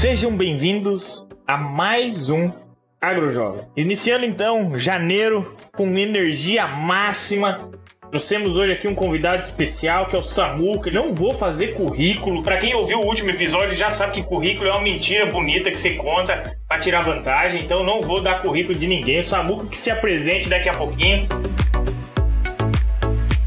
[0.00, 2.50] Sejam bem-vindos a mais um
[2.98, 3.66] AgroJovem.
[3.76, 7.68] Iniciando então janeiro com energia máxima.
[8.10, 10.90] Trouxemos hoje aqui um convidado especial que é o Samuca.
[10.90, 12.42] Não vou fazer currículo.
[12.42, 15.76] Para quem ouviu o último episódio já sabe que currículo é uma mentira bonita que
[15.76, 17.62] você conta para tirar vantagem.
[17.62, 19.20] Então não vou dar currículo de ninguém.
[19.20, 21.28] O Samuca que se apresente daqui a pouquinho.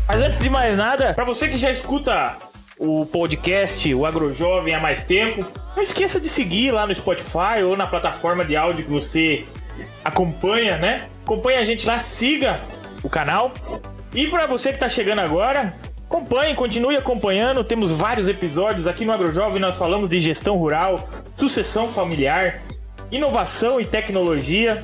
[0.08, 2.38] Mas antes de mais nada, para você que já escuta
[2.78, 5.46] o podcast, o AgroJovem há mais tempo,
[5.76, 9.46] não esqueça de seguir lá no Spotify ou na plataforma de áudio que você
[10.04, 11.08] acompanha, né?
[11.24, 12.62] Acompanhe a gente lá, siga
[13.04, 13.54] o canal.
[14.14, 15.74] E para você que está chegando agora,
[16.06, 17.64] acompanhe, continue acompanhando.
[17.64, 19.60] Temos vários episódios aqui no AgroJovem.
[19.60, 22.62] Nós falamos de gestão rural, sucessão familiar,
[23.12, 24.84] inovação e tecnologia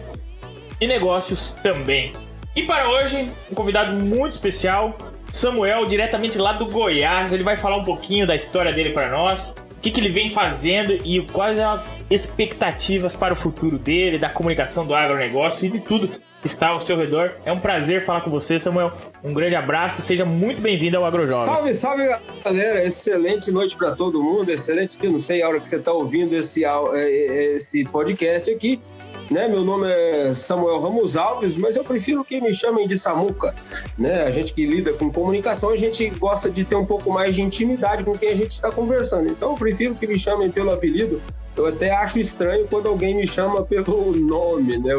[0.80, 2.14] e negócios também.
[2.56, 4.98] E para hoje, um convidado muito especial,
[5.32, 7.34] Samuel, diretamente lá do Goiás.
[7.34, 10.30] Ele vai falar um pouquinho da história dele para nós o que, que, ele vem
[10.30, 15.80] fazendo e quais as expectativas para o futuro dele, da comunicação do agronegócio e de
[15.80, 16.10] tudo
[16.42, 17.32] que está ao seu redor.
[17.46, 18.92] É um prazer falar com você, Samuel.
[19.24, 21.46] Um grande abraço, seja muito bem-vindo ao AgroJovem.
[21.46, 22.10] Salve, salve,
[22.44, 22.86] galera.
[22.86, 24.50] Excelente noite para todo mundo.
[24.50, 28.52] Excelente, que não sei a hora que você está ouvindo esse, é, é, esse podcast
[28.52, 28.82] aqui.
[29.30, 29.48] Né?
[29.48, 33.54] Meu nome é Samuel Ramos Alves, mas eu prefiro que me chamem de Samuca.
[33.98, 34.24] Né?
[34.24, 37.42] A gente que lida com comunicação, a gente gosta de ter um pouco mais de
[37.44, 39.30] intimidade com quem a gente está conversando.
[39.30, 41.22] Então eu prefiro que me chamem pelo apelido.
[41.56, 44.98] Eu até acho estranho quando alguém me chama pelo nome, né?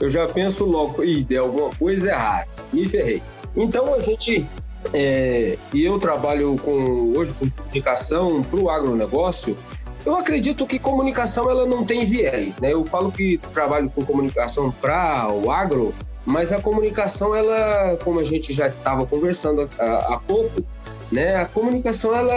[0.00, 3.22] Eu, já penso logo, ih, deu alguma coisa errada, me ferrei.
[3.56, 4.46] Então a gente
[4.92, 9.56] é, e eu trabalho com hoje com comunicação para o agronegócio
[10.04, 12.72] eu acredito que comunicação ela não tem viés, né?
[12.72, 15.94] Eu falo que trabalho com comunicação para o agro,
[16.26, 20.62] mas a comunicação ela, como a gente já estava conversando há, pouco,
[21.10, 21.36] né?
[21.36, 22.34] A comunicação ela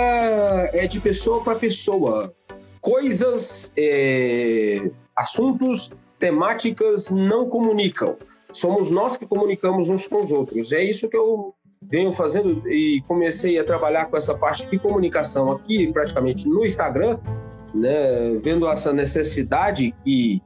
[0.73, 2.33] é de pessoa para pessoa.
[2.79, 8.15] Coisas, é, assuntos, temáticas não comunicam.
[8.51, 10.71] Somos nós que comunicamos uns com os outros.
[10.71, 15.51] É isso que eu venho fazendo e comecei a trabalhar com essa parte de comunicação
[15.51, 17.19] aqui, praticamente no Instagram,
[17.73, 20.41] né, vendo essa necessidade que,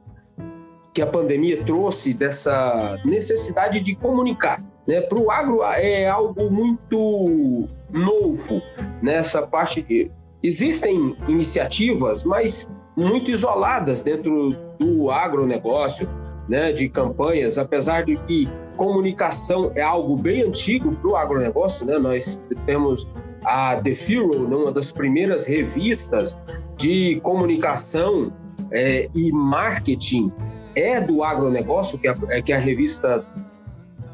[0.92, 4.62] que a pandemia trouxe, dessa necessidade de comunicar.
[4.86, 5.00] Né?
[5.00, 8.62] Para o agro é algo muito novo
[9.02, 10.10] nessa parte de.
[10.42, 16.08] Existem iniciativas, mas muito isoladas dentro do agronegócio,
[16.48, 21.98] né, de campanhas, apesar de que comunicação é algo bem antigo para o agronegócio, né?
[21.98, 23.08] Nós temos
[23.44, 26.36] a The né, uma das primeiras revistas
[26.76, 28.32] de comunicação
[28.70, 30.30] é, e marketing
[30.74, 33.24] é do agronegócio, que é, é, que é a revista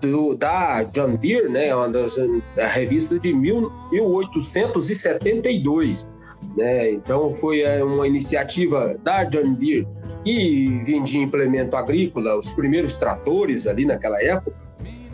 [0.01, 6.09] do, da John Deere, né, uma das a revista de mil, 1872.
[6.57, 6.93] Né?
[6.93, 9.89] Então foi é, uma iniciativa da John Deere
[10.25, 14.57] que vendia implemento agrícola, os primeiros tratores ali naquela época,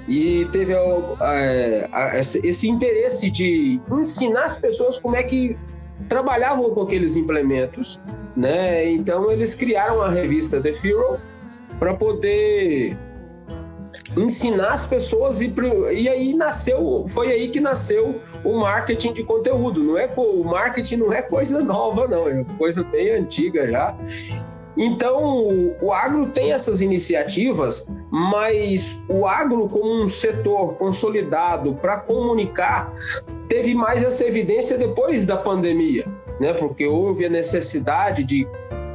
[0.09, 5.56] e teve é, esse interesse de ensinar as pessoas como é que
[6.09, 8.00] trabalhavam com aqueles implementos,
[8.37, 8.91] né?
[8.91, 11.19] Então eles criaram a revista The Hero
[11.78, 12.97] para poder
[14.16, 15.53] ensinar as pessoas e,
[15.93, 19.82] e aí nasceu, foi aí que nasceu o marketing de conteúdo.
[19.82, 23.97] Não é o marketing não é coisa nova não, é coisa bem antiga já.
[24.76, 32.92] Então, o agro tem essas iniciativas, mas o agro, como um setor consolidado para comunicar,
[33.48, 36.04] teve mais essa evidência depois da pandemia,
[36.40, 36.52] né?
[36.54, 38.46] porque houve a necessidade de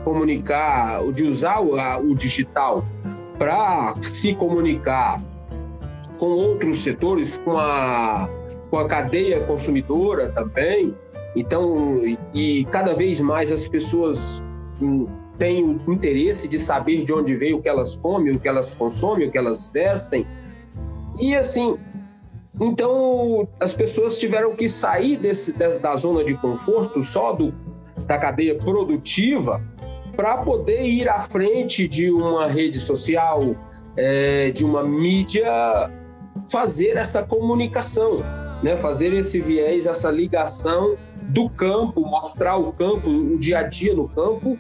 [0.04, 2.86] comunicar, de usar o, o digital
[3.38, 5.22] para se comunicar
[6.18, 8.30] com outros setores, com a,
[8.70, 10.94] com a cadeia consumidora também.
[11.36, 12.02] Então,
[12.34, 14.44] e cada vez mais as pessoas
[15.40, 18.76] têm o interesse de saber de onde veio o que elas comem, o que elas
[18.76, 20.28] consomem, o que elas vestem.
[21.20, 21.78] E assim,
[22.62, 27.54] então, as pessoas tiveram que sair desse, da zona de conforto só do,
[28.06, 29.64] da cadeia produtiva
[30.16, 33.40] para poder ir à frente de uma rede social,
[33.96, 35.90] é, de uma mídia,
[36.52, 38.20] fazer essa comunicação,
[38.62, 38.76] né?
[38.76, 40.98] fazer esse viés, essa ligação
[41.30, 44.60] do campo, mostrar o campo, o dia a dia no campo,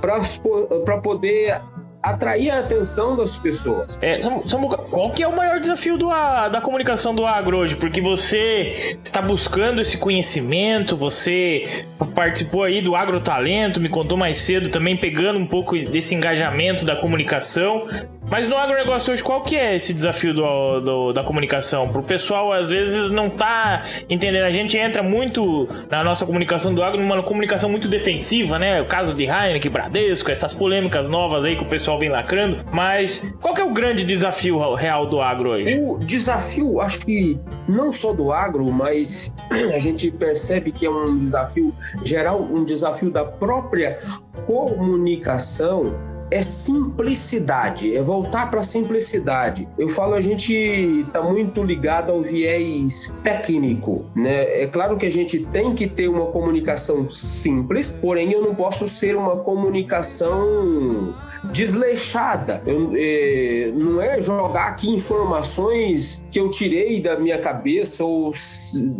[0.00, 1.60] para poder
[2.02, 3.98] atrair a atenção das pessoas.
[4.00, 7.76] É, Samuca, qual que é o maior desafio do, da comunicação do agro hoje?
[7.76, 14.68] Porque você está buscando esse conhecimento, você participou aí do agrotalento, me contou mais cedo
[14.68, 17.86] também, pegando um pouco desse engajamento da comunicação.
[18.30, 21.88] Mas no agronegócio hoje, qual que é esse desafio do, do, da comunicação?
[21.88, 24.44] Pro pessoal, às vezes, não tá entendendo.
[24.44, 28.82] A gente entra muito na nossa comunicação do agro numa comunicação muito defensiva, né?
[28.82, 32.58] O caso de Heineken, Bradesco, essas polêmicas novas aí que o pessoal vem lacrando.
[32.70, 35.80] Mas qual que é o grande desafio real do agro hoje?
[35.80, 39.32] O desafio, acho que não só do agro, mas
[39.74, 41.74] a gente percebe que é um desafio
[42.04, 43.96] geral, um desafio da própria
[44.44, 49.68] comunicação é simplicidade, é voltar para a simplicidade.
[49.78, 54.62] Eu falo, a gente está muito ligado ao viés técnico, né?
[54.62, 58.86] É claro que a gente tem que ter uma comunicação simples, porém eu não posso
[58.86, 61.14] ser uma comunicação
[61.52, 62.62] desleixada.
[62.66, 68.32] Eu, é, não é jogar aqui informações que eu tirei da minha cabeça ou,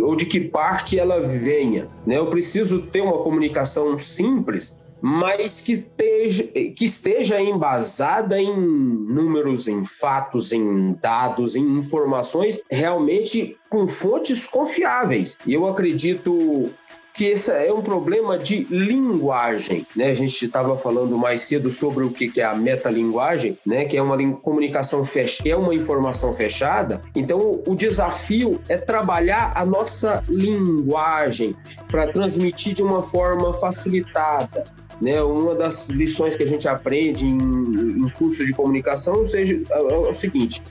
[0.01, 1.89] ou de que parte ela venha.
[2.07, 2.17] Né?
[2.17, 9.85] Eu preciso ter uma comunicação simples mas que esteja, que esteja embasada em números, em
[9.85, 15.39] fatos, em dados, em informações realmente com fontes confiáveis.
[15.47, 16.71] E eu acredito
[17.19, 20.09] que esse é um problema de linguagem, né?
[20.09, 23.85] A gente estava falando mais cedo sobre o que é a metalinguagem, né?
[23.85, 27.03] Que é uma comunicação fechada, é uma informação fechada.
[27.17, 31.57] Então, o desafio é trabalhar a nossa linguagem
[31.89, 34.63] para transmitir de uma forma facilitada,
[35.01, 35.23] né?
[35.23, 39.97] Uma das lições que a gente aprende em, em curso de comunicação seja, é, é
[39.97, 40.63] o seguinte: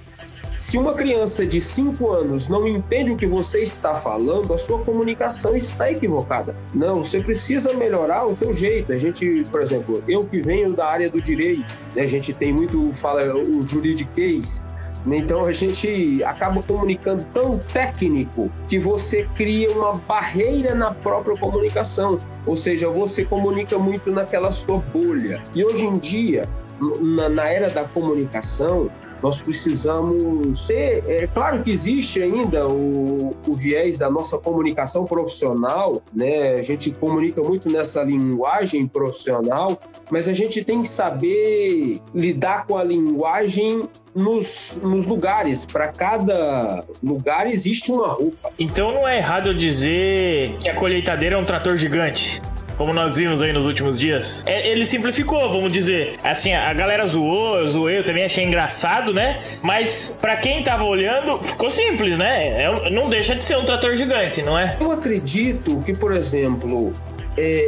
[0.59, 4.79] se uma criança de 5 anos não entende o que você está falando, a sua
[4.79, 6.55] comunicação está equivocada.
[6.73, 8.91] Não, você precisa melhorar o teu jeito.
[8.91, 11.65] A gente, por exemplo, eu que venho da área do direito,
[11.95, 14.63] né, a gente tem muito, fala o juridiquês,
[15.05, 22.17] então a gente acaba comunicando tão técnico que você cria uma barreira na própria comunicação,
[22.45, 25.41] ou seja, você comunica muito naquela sua bolha.
[25.55, 26.47] E hoje em dia,
[26.79, 28.89] na, na era da comunicação,
[29.21, 31.03] nós precisamos ter.
[31.07, 36.55] É claro que existe ainda o, o viés da nossa comunicação profissional, né?
[36.55, 39.79] A gente comunica muito nessa linguagem profissional,
[40.11, 45.65] mas a gente tem que saber lidar com a linguagem nos, nos lugares.
[45.65, 48.51] Para cada lugar existe uma roupa.
[48.57, 52.41] Então não é errado eu dizer que a colheitadeira é um trator gigante
[52.77, 54.43] como nós vimos aí nos últimos dias.
[54.45, 56.15] É, ele simplificou, vamos dizer.
[56.23, 59.41] Assim, a galera zoou, eu zoei, eu também achei engraçado, né?
[59.61, 62.63] Mas para quem tava olhando, ficou simples, né?
[62.63, 64.77] É, não deixa de ser um trator gigante, não é?
[64.79, 66.93] Eu acredito que, por exemplo,
[67.35, 67.67] é,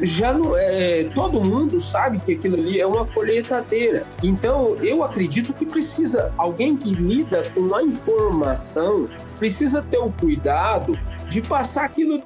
[0.00, 4.02] já não é, todo mundo sabe que aquilo ali é uma colheitadeira.
[4.22, 9.08] Então, eu acredito que precisa alguém que lida com a informação
[9.38, 10.98] precisa ter o cuidado
[11.32, 12.22] de passar aquilo.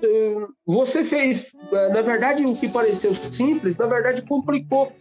[0.67, 1.53] Você fez,
[1.93, 4.93] na verdade, o que pareceu simples, na verdade complicou.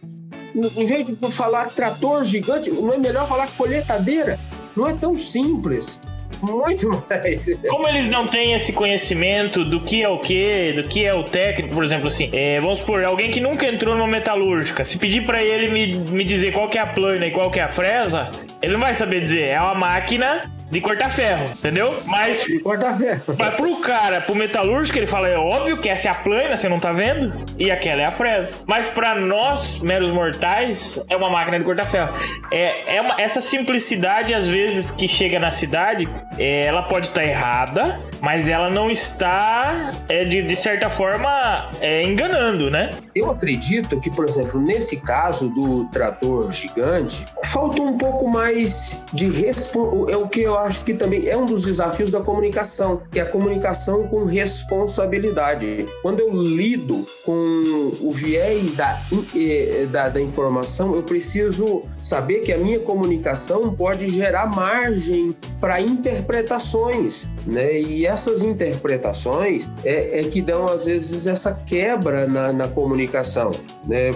[0.54, 4.38] Em vez de falar trator gigante, não é melhor falar colheitadeira?
[4.74, 6.00] Não é tão simples.
[6.42, 7.48] Muito mais.
[7.68, 11.24] Como eles não têm esse conhecimento do que é o que, do que é o
[11.24, 15.24] técnico, por exemplo, assim, é, vamos supor, alguém que nunca entrou numa metalúrgica, se pedir
[15.24, 17.68] para ele me, me dizer qual que é a plana e qual que é a
[17.68, 18.30] fresa,
[18.60, 19.48] ele não vai saber dizer.
[19.48, 21.98] É uma máquina de cortar ferro, entendeu?
[22.06, 22.42] Mas.
[22.44, 23.22] De cortar ferro.
[23.38, 26.68] Mas pro cara, pro metalúrgico, ele fala: é óbvio que essa é a plana, você
[26.68, 27.32] não tá vendo?
[27.58, 28.54] E aquela é a fresa.
[28.66, 32.12] Mas para nós, meros mortais, é uma máquina de cortar ferro.
[32.50, 37.24] É, é uma, essa simplicidade, às vezes, que chega na cidade, é, ela pode estar
[37.24, 42.90] errada, mas ela não está, é, de, de certa forma, é, enganando, né?
[43.14, 49.28] Eu acredito que, por exemplo, nesse caso do trator gigante, faltou um pouco mais de
[49.30, 49.76] responsabilidade.
[50.08, 53.20] É o que eu eu acho que também é um dos desafios da comunicação, que
[53.20, 55.84] é a comunicação com responsabilidade.
[56.02, 59.00] Quando eu lido com o viés da,
[59.34, 65.80] eh, da, da informação, eu preciso saber que a minha comunicação pode gerar margem para
[65.80, 67.78] interpretações, né?
[67.78, 73.50] E essas interpretações é, é, que dão às vezes essa quebra na, na comunicação,
[73.86, 74.10] né?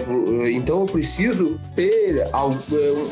[0.51, 2.31] Então eu preciso ter eh,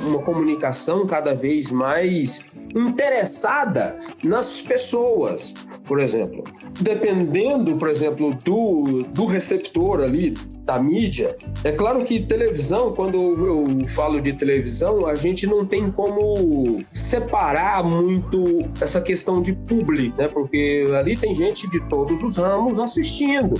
[0.07, 2.39] uma comunicação cada vez mais
[2.75, 5.53] interessada nas pessoas,
[5.87, 6.43] por exemplo.
[6.81, 10.33] Dependendo, por exemplo, do, do receptor ali,
[10.65, 15.89] da mídia, é claro que televisão, quando eu falo de televisão, a gente não tem
[15.91, 20.27] como separar muito essa questão de publi, né?
[20.27, 23.55] Porque ali tem gente de todos os ramos assistindo.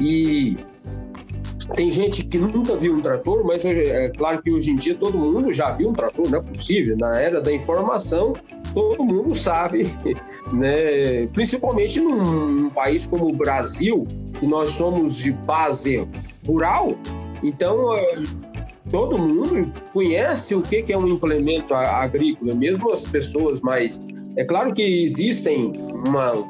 [0.00, 0.56] E
[1.74, 5.18] tem gente que nunca viu um trator, mas é claro que hoje em dia todo
[5.18, 6.96] mundo já viu um trator, não é possível.
[6.96, 8.32] Na era da informação,
[8.72, 9.86] todo mundo sabe,
[10.52, 11.26] né?
[11.32, 14.02] principalmente num, num país como o Brasil,
[14.38, 16.08] que nós somos de base
[16.46, 16.96] rural,
[17.42, 17.76] então
[18.90, 24.00] todo mundo conhece o que é um implemento agrícola, mesmo as pessoas mais.
[24.36, 25.72] É claro que existem
[26.06, 26.46] uma, um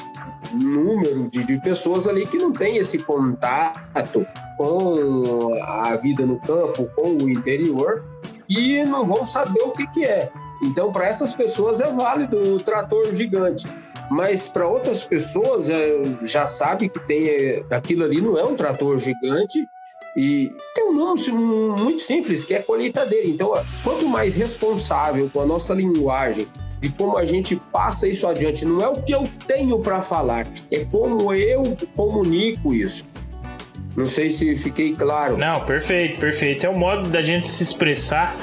[0.52, 4.26] número de, de pessoas ali que não tem esse contato
[4.56, 8.04] com a vida no campo, com o interior,
[8.48, 10.30] e não vão saber o que, que é.
[10.62, 13.66] Então, para essas pessoas é válido o trator gigante.
[14.10, 18.56] Mas para outras pessoas é, já sabe que tem é, aquilo ali não é um
[18.56, 19.68] trator gigante
[20.16, 23.28] e tem um nome muito simples que é colheitadeira.
[23.28, 23.52] Então,
[23.84, 26.48] quanto mais responsável com a nossa linguagem
[26.80, 30.46] de como a gente passa isso adiante, não é o que eu tenho para falar,
[30.70, 33.04] é como eu comunico isso.
[33.96, 35.36] Não sei se fiquei claro.
[35.36, 36.64] Não, perfeito, perfeito.
[36.64, 38.36] É o modo da gente se expressar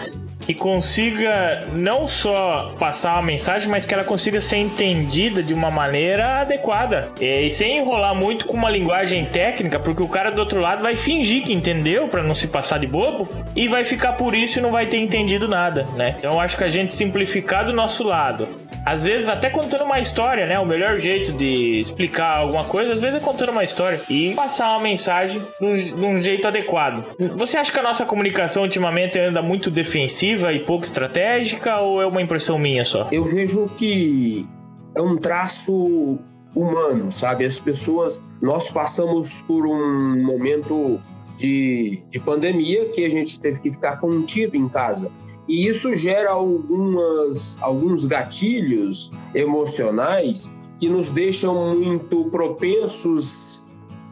[0.46, 5.72] que consiga não só passar uma mensagem, mas que ela consiga ser entendida de uma
[5.72, 7.10] maneira adequada.
[7.20, 10.96] E sem enrolar muito com uma linguagem técnica, porque o cara do outro lado vai
[10.96, 14.62] fingir que entendeu para não se passar de bobo e vai ficar por isso e
[14.62, 16.16] não vai ter entendido nada, né?
[16.20, 18.48] Então acho que a gente simplificar do nosso lado
[18.86, 20.60] às vezes até contando uma história, né?
[20.60, 24.72] O melhor jeito de explicar alguma coisa, às vezes é contando uma história e passar
[24.74, 27.04] uma mensagem de um jeito adequado.
[27.36, 32.06] Você acha que a nossa comunicação ultimamente anda muito defensiva e pouco estratégica ou é
[32.06, 33.08] uma impressão minha só?
[33.12, 34.48] Eu vejo que
[34.96, 36.20] é um traço
[36.56, 37.44] humano, sabe?
[37.44, 41.00] As pessoas, nós passamos por um momento
[41.38, 45.12] de, de pandemia que a gente teve que ficar contido em casa.
[45.48, 53.66] E isso gera algumas, alguns gatilhos emocionais que nos deixam muito propensos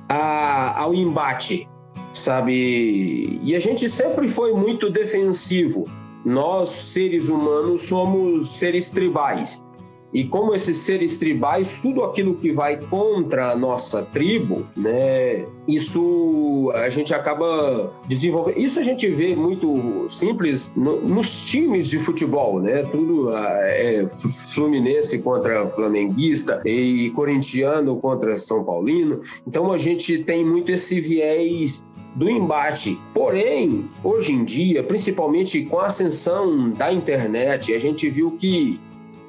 [0.08, 1.68] a, ao embate,
[2.12, 3.40] sabe?
[3.44, 5.86] E a gente sempre foi muito defensivo.
[6.24, 9.66] Nós, seres humanos, somos seres tribais.
[10.14, 16.72] E como esses seres tribais, tudo aquilo que vai contra a nossa tribo, né, isso
[16.76, 18.58] a gente acaba desenvolvendo.
[18.58, 22.84] Isso a gente vê muito simples no, nos times de futebol, né?
[22.84, 24.06] Tudo ah, é
[24.54, 29.20] Fluminense contra Flamenguista e corintiano contra São Paulino.
[29.48, 31.84] Então a gente tem muito esse viés
[32.16, 33.00] do embate.
[33.14, 38.80] Porém, hoje em dia, principalmente com a ascensão da internet, a gente viu que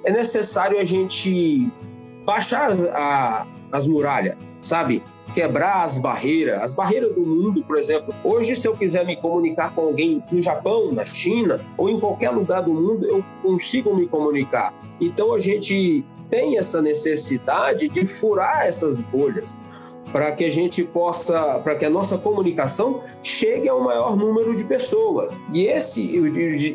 [0.05, 1.71] é necessário a gente
[2.25, 5.03] baixar a, as muralhas, sabe?
[5.33, 8.15] Quebrar as barreiras, as barreiras do mundo, por exemplo.
[8.23, 12.31] Hoje, se eu quiser me comunicar com alguém no Japão, na China ou em qualquer
[12.31, 14.73] lugar do mundo, eu consigo me comunicar.
[15.01, 19.57] Então, a gente tem essa necessidade de furar essas bolhas
[20.15, 24.65] para que a gente possa, para que a nossa comunicação chegue ao maior número de
[24.65, 25.35] pessoas.
[25.53, 26.03] E esse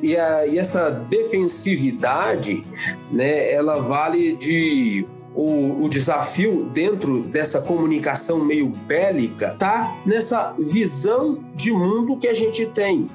[0.03, 2.65] e, a, e essa defensividade,
[3.09, 11.39] né, ela vale de o, o, desafio dentro dessa comunicação meio bélica tá nessa visão
[11.55, 13.09] de mundo que a gente tem,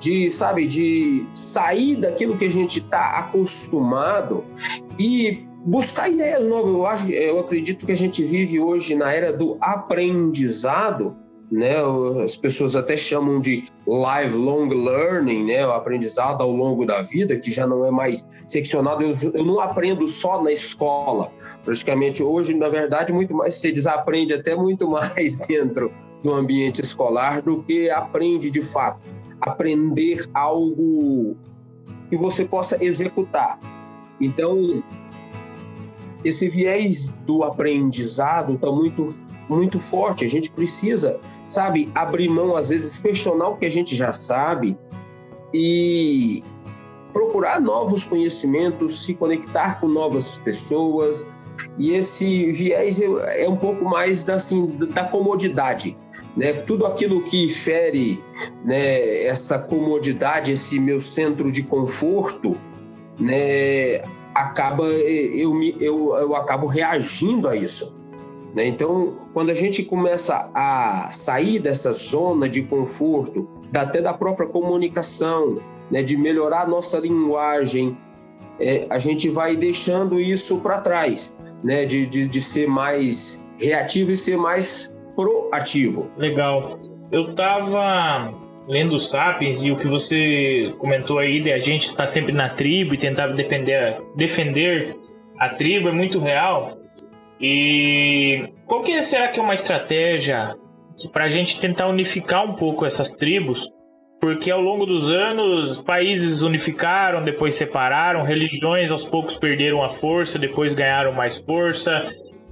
[0.00, 4.44] de sabe, de sair daquilo que a gente está acostumado
[4.98, 6.72] e buscar ideias novas.
[6.72, 11.16] Eu, acho, eu acredito que a gente vive hoje na era do aprendizado,
[11.52, 11.76] né?
[12.24, 15.66] As pessoas até chamam de lifelong learning, né?
[15.66, 19.02] O aprendizado ao longo da vida, que já não é mais seccionado.
[19.02, 21.30] Eu, eu não aprendo só na escola.
[21.64, 27.42] Praticamente hoje, na verdade, muito mais se desaprende até muito mais dentro do ambiente escolar
[27.42, 29.00] do que aprende de fato.
[29.40, 31.36] Aprender algo
[32.08, 33.60] que você possa executar.
[34.20, 34.82] Então,
[36.24, 39.04] esse viés do aprendizado está muito,
[39.48, 40.24] muito forte.
[40.24, 44.76] A gente precisa, sabe, abrir mão, às vezes, questionar o que a gente já sabe
[45.54, 46.42] e
[47.12, 51.28] procurar novos conhecimentos, se conectar com novas pessoas.
[51.76, 55.96] E esse viés é um pouco mais da, assim, da comodidade.
[56.36, 56.52] Né?
[56.52, 58.22] Tudo aquilo que fere
[58.64, 62.56] né, essa comodidade, esse meu centro de conforto,
[63.18, 64.02] né,
[64.42, 67.96] acaba eu, me, eu, eu acabo reagindo a isso.
[68.54, 68.66] Né?
[68.66, 75.56] Então, quando a gente começa a sair dessa zona de conforto, até da própria comunicação,
[75.90, 76.02] né?
[76.02, 77.96] de melhorar a nossa linguagem,
[78.60, 81.84] é, a gente vai deixando isso para trás, né?
[81.84, 86.10] De, de, de ser mais reativo e ser mais proativo.
[86.16, 86.76] Legal.
[87.12, 88.34] Eu tava
[88.68, 92.50] lendo o Sapiens e o que você comentou aí de a gente estar sempre na
[92.50, 94.94] tribo e tentar defender, defender
[95.38, 96.76] a tribo é muito real.
[97.40, 100.54] E qual que será que é uma estratégia
[101.12, 103.70] para a gente tentar unificar um pouco essas tribos?
[104.20, 110.38] Porque ao longo dos anos, países unificaram, depois separaram, religiões aos poucos perderam a força,
[110.38, 112.06] depois ganharam mais força.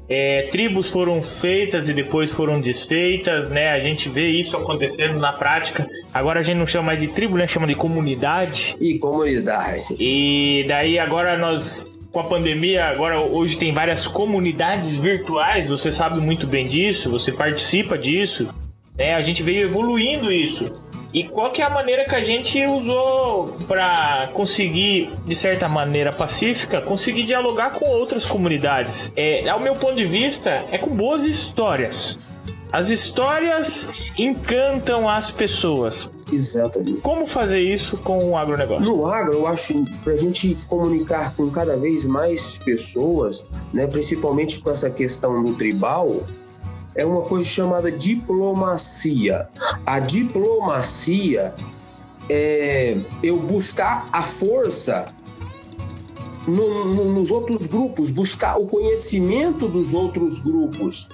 [0.09, 3.71] É, tribos foram feitas e depois foram desfeitas, né?
[3.71, 5.87] A gente vê isso acontecendo na prática.
[6.15, 7.47] Agora a gente não chama mais de tribo, né?
[7.47, 8.77] Chama de comunidade.
[8.81, 9.97] E comunidade.
[9.99, 16.19] E daí agora nós com a pandemia, agora hoje tem várias comunidades virtuais, você sabe
[16.19, 18.49] muito bem disso, você participa disso,
[18.97, 19.15] né?
[19.15, 20.75] A gente veio evoluindo isso.
[21.17, 26.13] E qual que é a maneira que a gente usou para conseguir, de certa maneira
[26.13, 29.11] pacífica, conseguir dialogar com outras comunidades?
[29.17, 32.19] É, ao meu ponto de vista, é com boas histórias.
[32.71, 36.13] As histórias encantam as pessoas.
[36.31, 37.01] Exatamente.
[37.01, 38.95] Como fazer isso com o agronegócio?
[38.95, 44.59] No agro, eu acho para a gente comunicar com cada vez mais pessoas, né, principalmente
[44.59, 46.25] com essa questão do tribal,
[46.97, 49.49] é uma coisa chamada diplomacia.
[49.85, 51.55] A diplomacia
[52.29, 55.13] é eu buscar a força
[56.47, 61.09] no, no, nos outros grupos, buscar o conhecimento dos outros grupos.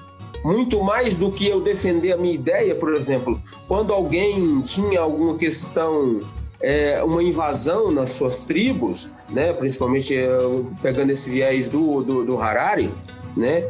[0.44, 5.36] Muito mais do que eu defender a minha ideia, por exemplo, quando alguém tinha alguma
[5.36, 6.20] questão
[6.60, 10.28] é, uma invasão nas suas tribos, né, principalmente é,
[10.80, 12.92] pegando esse viés do, do, do Harari,
[13.36, 13.68] né,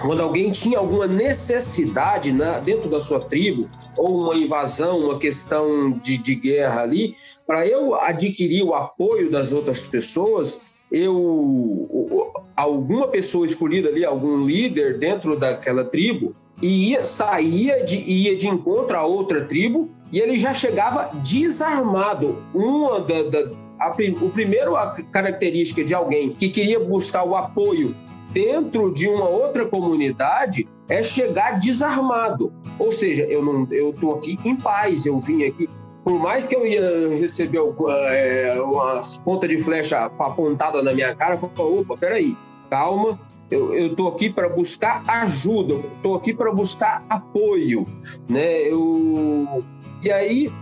[0.00, 5.92] quando alguém tinha alguma necessidade na, dentro da sua tribo, ou uma invasão, uma questão
[5.92, 7.14] de, de guerra ali,
[7.46, 14.98] para eu adquirir o apoio das outras pessoas, eu alguma pessoa escolhida ali, algum líder
[14.98, 20.52] dentro daquela tribo, ia saía de ia de encontro a outra tribo e ele já
[20.52, 22.44] chegava desarmado.
[22.54, 27.96] Uma da, da a, o primeiro a característica de alguém que queria buscar o apoio
[28.32, 32.52] dentro de uma outra comunidade é chegar desarmado.
[32.78, 35.68] Ou seja, eu não, eu tô aqui em paz, eu vim aqui.
[36.04, 41.34] Por mais que eu ia receber é, umas pontas de flecha apontada na minha cara,
[41.34, 42.36] eu falei, opa, peraí,
[42.68, 43.18] calma,
[43.50, 47.86] eu, eu tô aqui para buscar ajuda, eu tô aqui para buscar apoio,
[48.28, 48.62] né?
[48.62, 49.62] Eu,
[50.02, 50.52] e aí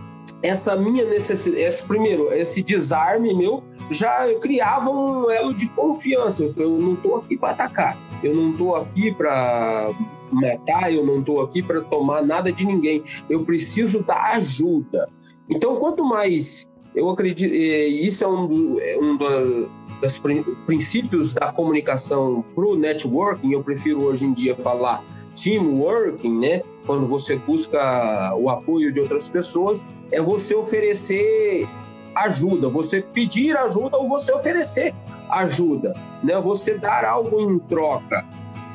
[0.43, 6.43] essa minha necessidade, esse, primeiro, esse desarme meu já criava um elo de confiança.
[6.43, 9.91] Eu, eu não estou aqui para atacar, eu não estou aqui para
[10.31, 13.03] matar, eu não estou aqui para tomar nada de ninguém.
[13.29, 15.09] Eu preciso da ajuda.
[15.49, 20.21] Então, quanto mais eu acredito, isso é um, é um dos
[20.65, 23.51] princípios da comunicação para o networking.
[23.51, 26.61] Eu prefiro hoje em dia falar teamworking, né?
[26.85, 31.67] Quando você busca o apoio de outras pessoas, é você oferecer
[32.15, 34.93] ajuda, você pedir ajuda ou você oferecer
[35.29, 35.93] ajuda,
[36.23, 36.39] né?
[36.41, 38.25] Você dar algo em troca,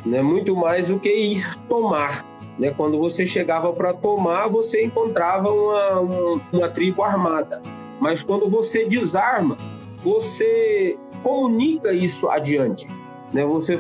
[0.05, 0.23] né?
[0.23, 2.25] Muito mais do que ir tomar.
[2.59, 2.73] Né?
[2.75, 7.63] Quando você chegava para tomar, você encontrava uma, uma, uma tribo armada.
[8.01, 9.57] Mas quando você desarma,
[9.99, 12.89] você comunica isso adiante.
[13.33, 13.45] Né?
[13.45, 13.79] Você,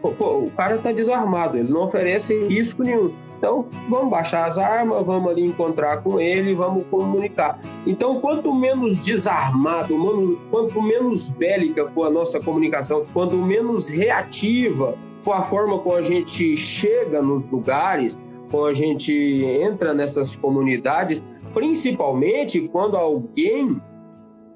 [0.00, 3.12] pô, o cara está desarmado, ele não oferece risco nenhum.
[3.42, 7.58] Então, vamos baixar as armas, vamos ali encontrar com ele, vamos comunicar.
[7.84, 15.32] Então, quanto menos desarmado, quanto menos bélica for a nossa comunicação, quanto menos reativa for
[15.32, 18.16] a forma como a gente chega nos lugares,
[18.48, 19.12] como a gente
[19.44, 21.20] entra nessas comunidades,
[21.52, 23.82] principalmente quando alguém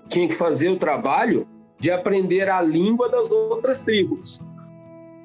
[0.09, 1.44] tinha que fazer o trabalho
[1.81, 4.40] de aprender a língua das outras tribos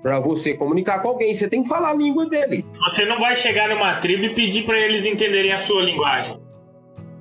[0.02, 2.66] para você comunicar com alguém, você tem que falar a língua dele.
[2.90, 6.40] Você não vai chegar numa tribo e pedir para eles entenderem a sua linguagem.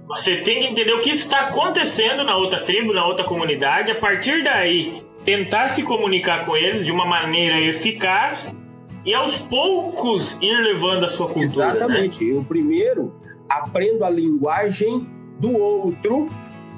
[0.08, 3.94] Você tem que entender o que está acontecendo na outra tribo, na outra comunidade, a
[3.94, 8.56] partir daí tentar se comunicar com eles de uma maneira eficaz
[9.04, 11.66] e aos poucos ir levando a sua cultura.
[11.66, 11.76] Né?
[11.76, 12.24] Exatamente.
[12.24, 12.36] Né?
[12.36, 13.14] Eu primeiro
[13.48, 15.06] aprendo a linguagem
[15.38, 16.28] do outro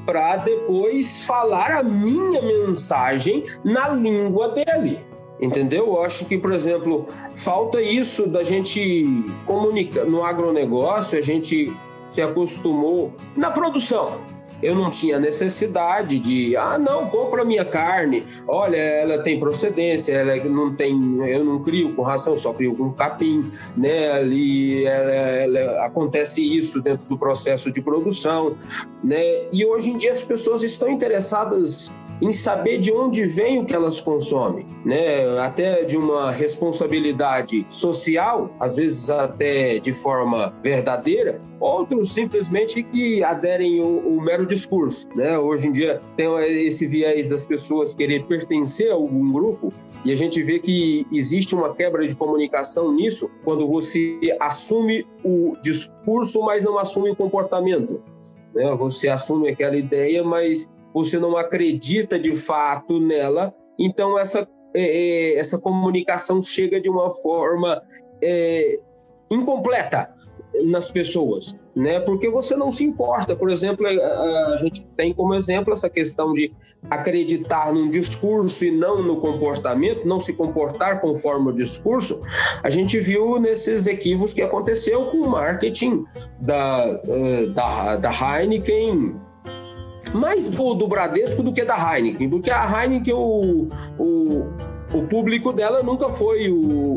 [0.05, 4.99] para depois falar a minha mensagem na língua dele.
[5.43, 5.87] Entendeu?
[5.87, 9.05] Eu acho que, por exemplo, falta isso da gente
[9.45, 11.73] comunicar no agronegócio, a gente
[12.09, 14.21] se acostumou na produção.
[14.63, 18.25] Eu não tinha necessidade de, ah, não, compra minha carne.
[18.47, 20.97] Olha, ela tem procedência, ela não tem,
[21.29, 23.45] eu não crio com ração, só crio com capim,
[23.77, 24.13] né?
[24.13, 28.57] Ali ela, ela, acontece isso dentro do processo de produção,
[29.03, 29.49] né?
[29.53, 33.75] E hoje em dia as pessoas estão interessadas em saber de onde vem o que
[33.75, 35.39] elas consomem, né?
[35.41, 43.81] Até de uma responsabilidade social, às vezes até de forma verdadeira, outros simplesmente que aderem
[43.81, 45.37] o, o mero discurso, né?
[45.37, 46.33] Hoje em dia tem
[46.65, 49.73] esse viés das pessoas querer pertencer a algum grupo
[50.05, 55.57] e a gente vê que existe uma quebra de comunicação nisso quando você assume o
[55.61, 58.01] discurso, mas não assume o comportamento.
[58.55, 58.75] Né?
[58.77, 65.39] Você assume aquela ideia, mas você não acredita de fato nela, então essa é, é,
[65.39, 67.83] essa comunicação chega de uma forma
[68.23, 68.79] é,
[69.31, 70.15] incompleta
[70.65, 71.99] nas pessoas, né?
[72.01, 73.35] Porque você não se importa.
[73.35, 76.53] Por exemplo, a, gente tem como exemplo essa questão de
[76.91, 82.21] acreditar num discurso e não no comportamento, não se comportar conforme o discurso.
[82.63, 86.05] A gente viu nesses equívocos que aconteceu com o marketing
[86.41, 89.19] da, eh, da, da Heineken
[90.15, 94.47] mais do, do Bradesco do que da Heineken, porque a Heineken, o, o,
[94.93, 96.97] o público dela nunca foi o,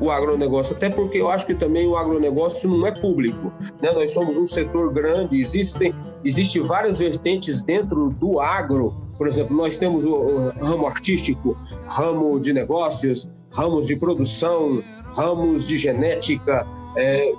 [0.00, 3.52] o agronegócio, até porque eu acho que também o agronegócio não é público.
[3.82, 3.90] Né?
[3.92, 5.94] Nós somos um setor grande, existem
[6.24, 8.94] existe várias vertentes dentro do agro.
[9.18, 14.82] Por exemplo, nós temos o ramo artístico, ramo de negócios, ramos de produção,
[15.14, 17.32] ramos de genética, é,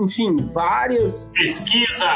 [0.00, 1.30] enfim, várias.
[1.34, 2.06] Pesquisa,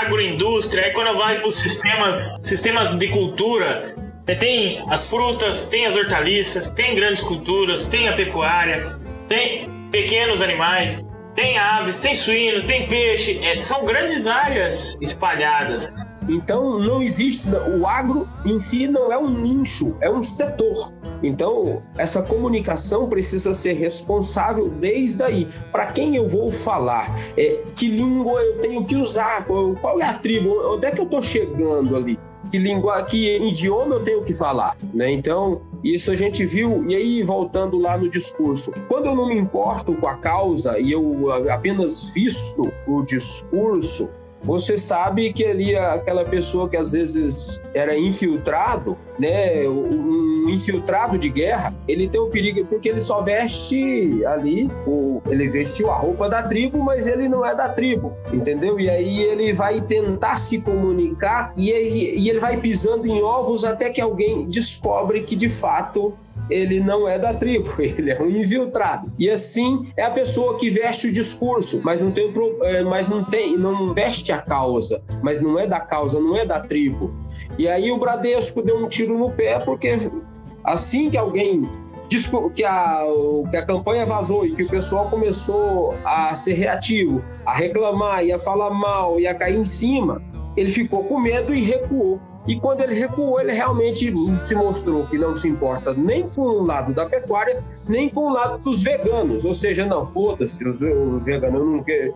[0.00, 3.94] agroindústria, aí quando vai para os sistemas, sistemas de cultura,
[4.38, 11.04] tem as frutas, tem as hortaliças, tem grandes culturas, tem a pecuária, tem pequenos animais,
[11.34, 13.38] tem aves, tem suínos, tem peixe.
[13.44, 15.94] É, são grandes áreas espalhadas.
[16.28, 17.46] Então não existe.
[17.78, 20.92] O agro em si não é um nicho, é um setor.
[21.22, 25.48] Então, essa comunicação precisa ser responsável desde aí.
[25.72, 27.18] Para quem eu vou falar?
[27.36, 29.44] É, que língua eu tenho que usar?
[29.46, 30.50] Qual, qual é a tribo?
[30.74, 32.18] Onde é que eu estou chegando ali?
[32.50, 34.76] Que língua, que idioma eu tenho que falar?
[34.92, 35.10] Né?
[35.10, 36.84] Então, isso a gente viu.
[36.86, 40.92] E aí, voltando lá no discurso, quando eu não me importo com a causa e
[40.92, 44.10] eu apenas visto o discurso,
[44.44, 51.30] você sabe que ali aquela pessoa que às vezes era infiltrado, né, um infiltrado de
[51.30, 55.94] guerra, ele tem o um perigo porque ele só veste ali, o, ele vestiu a
[55.94, 58.78] roupa da tribo, mas ele não é da tribo, entendeu?
[58.78, 63.90] E aí ele vai tentar se comunicar e e ele vai pisando em ovos até
[63.90, 66.14] que alguém descobre que de fato
[66.50, 69.12] ele não é da tribo, ele é um infiltrado.
[69.18, 73.24] E assim é a pessoa que veste o discurso, mas não tem, é, mas não
[73.24, 77.12] tem, não veste a causa, mas não é da causa, não é da tribo.
[77.58, 79.96] E aí o Bradesco deu um tiro no pé porque
[80.64, 81.68] assim que alguém
[82.54, 83.02] que a,
[83.50, 88.32] que a campanha vazou e que o pessoal começou a ser reativo, a reclamar e
[88.32, 90.22] a falar mal e a cair em cima,
[90.56, 92.20] ele ficou com medo e recuou.
[92.46, 96.64] E quando ele recuou, ele realmente se mostrou que não se importa nem com o
[96.64, 99.44] lado da pecuária, nem com o lado dos veganos.
[99.44, 102.14] Ou seja, não, foda-se, o vegano, eu não quero.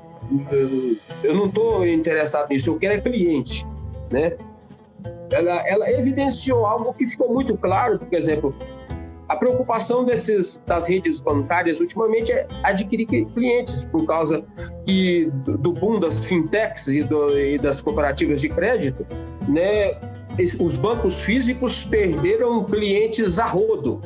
[1.23, 3.67] Eu não estou interessado nisso, eu quero é cliente,
[4.11, 4.37] né?
[5.31, 8.55] Ela, ela evidenciou algo que ficou muito claro, por exemplo,
[9.29, 14.43] a preocupação desses, das redes bancárias ultimamente é adquirir clientes por causa
[14.87, 19.07] que, do boom das fintechs e, do, e das cooperativas de crédito,
[19.47, 20.18] né?
[20.61, 24.03] Os bancos físicos perderam clientes a rodo.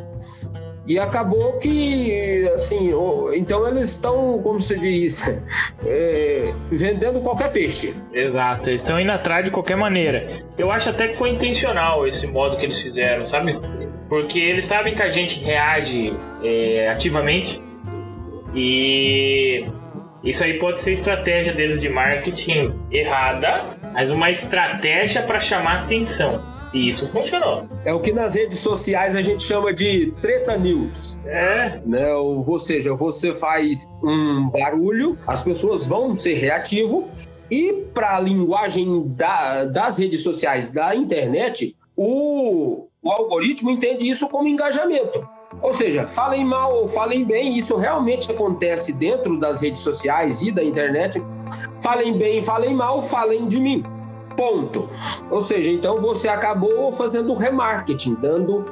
[0.84, 2.90] E acabou que, assim,
[3.34, 5.22] então eles estão, como se diz,
[5.86, 7.94] é, vendendo qualquer peixe.
[8.12, 10.26] Exato, eles estão indo atrás de qualquer maneira.
[10.58, 13.56] Eu acho até que foi intencional esse modo que eles fizeram, sabe?
[14.08, 17.62] Porque eles sabem que a gente reage é, ativamente
[18.54, 19.64] e
[20.22, 26.42] isso aí pode ser estratégia deles de marketing errada, mas uma estratégia para chamar atenção.
[26.72, 27.66] E isso funcionou.
[27.84, 31.20] É o que nas redes sociais a gente chama de treta news.
[31.26, 31.80] É.
[31.84, 32.12] Né?
[32.14, 37.10] Ou seja, você faz um barulho, as pessoas vão ser reativo
[37.50, 44.26] e para a linguagem da, das redes sociais, da internet, o, o algoritmo entende isso
[44.30, 45.28] como engajamento.
[45.60, 50.50] Ou seja, falem mal ou falem bem, isso realmente acontece dentro das redes sociais e
[50.50, 51.22] da internet.
[51.80, 53.84] Falem bem, falem mal, falem de mim.
[54.36, 54.88] Ponto.
[55.30, 58.64] Ou seja, então você acabou fazendo remarketing, dando,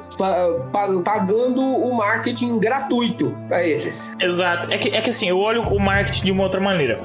[1.03, 4.15] pagando o marketing gratuito para eles.
[4.19, 4.71] Exato.
[4.71, 6.99] É que, é que assim, eu olho o marketing de uma outra maneira.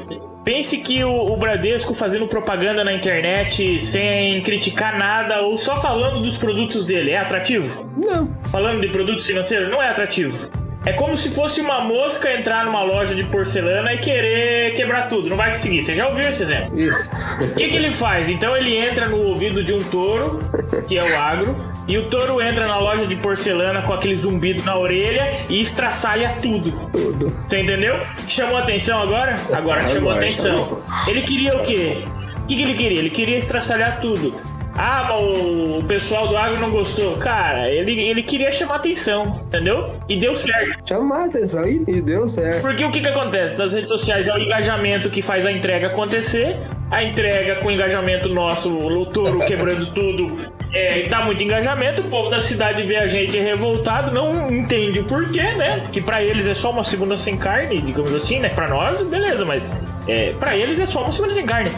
[0.47, 6.23] Pense que o, o, Bradesco fazendo propaganda na internet sem criticar nada ou só falando
[6.23, 7.91] dos produtos dele é atrativo?
[7.97, 8.33] Não.
[8.45, 10.49] Falando de produtos financeiros não é atrativo.
[10.87, 15.29] É como se fosse uma mosca entrar numa loja de porcelana e querer quebrar tudo.
[15.29, 15.83] Não vai conseguir.
[15.83, 16.79] Você já ouviu esse exemplo?
[16.79, 17.11] Isso.
[17.41, 18.29] O que, que ele faz?
[18.29, 20.41] Então ele entra no ouvido de um touro,
[20.87, 21.57] que é o agro,
[21.89, 26.37] e o touro entra na loja de porcelana com aquele zumbido na orelha e estraçalha
[26.41, 26.71] tudo.
[26.93, 27.37] Tudo.
[27.49, 27.99] Você entendeu?
[28.29, 29.35] Chamou atenção agora?
[29.53, 30.83] Agora chamou atenção.
[31.09, 32.05] Ele queria o quê?
[32.45, 32.99] O que, que ele queria?
[33.01, 34.33] Ele queria estraçalhar tudo.
[34.79, 37.17] Ah, o pessoal do agro não gostou.
[37.17, 39.91] Cara, ele, ele queria chamar atenção, entendeu?
[40.09, 40.89] E deu certo.
[40.89, 42.61] Chamar atenção e, e deu certo.
[42.61, 43.57] Porque o que, que acontece?
[43.57, 46.59] Das redes sociais é o engajamento que faz a entrega acontecer.
[46.91, 50.33] A entrega com engajamento nosso, o touro quebrando tudo,
[50.73, 55.05] é, dá muito engajamento, o povo da cidade vê a gente revoltado, não entende o
[55.05, 55.81] porquê, né?
[55.81, 58.51] Porque pra eles é só uma segunda sem carne, digamos assim, né?
[58.51, 59.71] Pra nós, beleza, mas
[60.07, 61.71] é, pra eles é só uma segunda sem carne.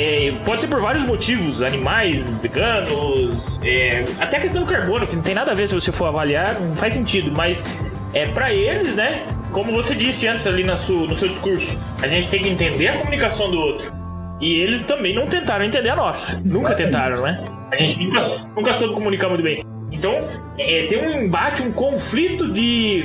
[0.00, 5.16] É, pode ser por vários motivos, animais, veganos, é, até a questão do carbono, que
[5.16, 7.66] não tem nada a ver se você for avaliar, não faz sentido, mas
[8.14, 9.20] é para eles, né?
[9.50, 12.86] Como você disse antes ali no seu, no seu discurso, a gente tem que entender
[12.86, 13.92] a comunicação do outro.
[14.40, 16.40] E eles também não tentaram entender a nossa.
[16.44, 16.54] Exatamente.
[16.54, 17.48] Nunca tentaram, né?
[17.72, 18.20] A gente nunca,
[18.54, 19.64] nunca soube comunicar muito bem.
[19.90, 20.14] Então,
[20.56, 23.04] é, tem um embate, um conflito de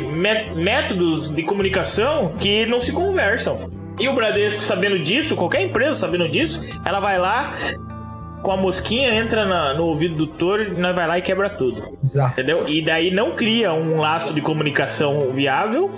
[0.55, 3.82] métodos de comunicação que não se conversam.
[3.99, 7.53] E o Bradesco, sabendo disso, qualquer empresa sabendo disso, ela vai lá,
[8.43, 11.97] com a mosquinha, entra na, no ouvido do touro, nós vai lá e quebra tudo.
[12.03, 12.41] Exato.
[12.41, 12.69] Entendeu?
[12.69, 15.89] E daí não cria um laço de comunicação viável.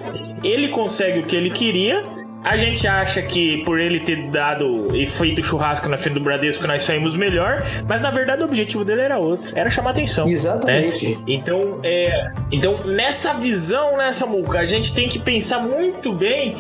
[0.44, 2.04] Ele consegue o que ele queria.
[2.44, 6.68] A gente acha que por ele ter dado e feito churrasco na frente do Bradesco
[6.68, 10.28] nós saímos melhor, mas na verdade o objetivo dele era outro, era chamar atenção.
[10.28, 11.10] Exatamente.
[11.10, 11.24] Né?
[11.26, 16.56] Então, é, então nessa visão, nessa muca, a gente tem que pensar muito bem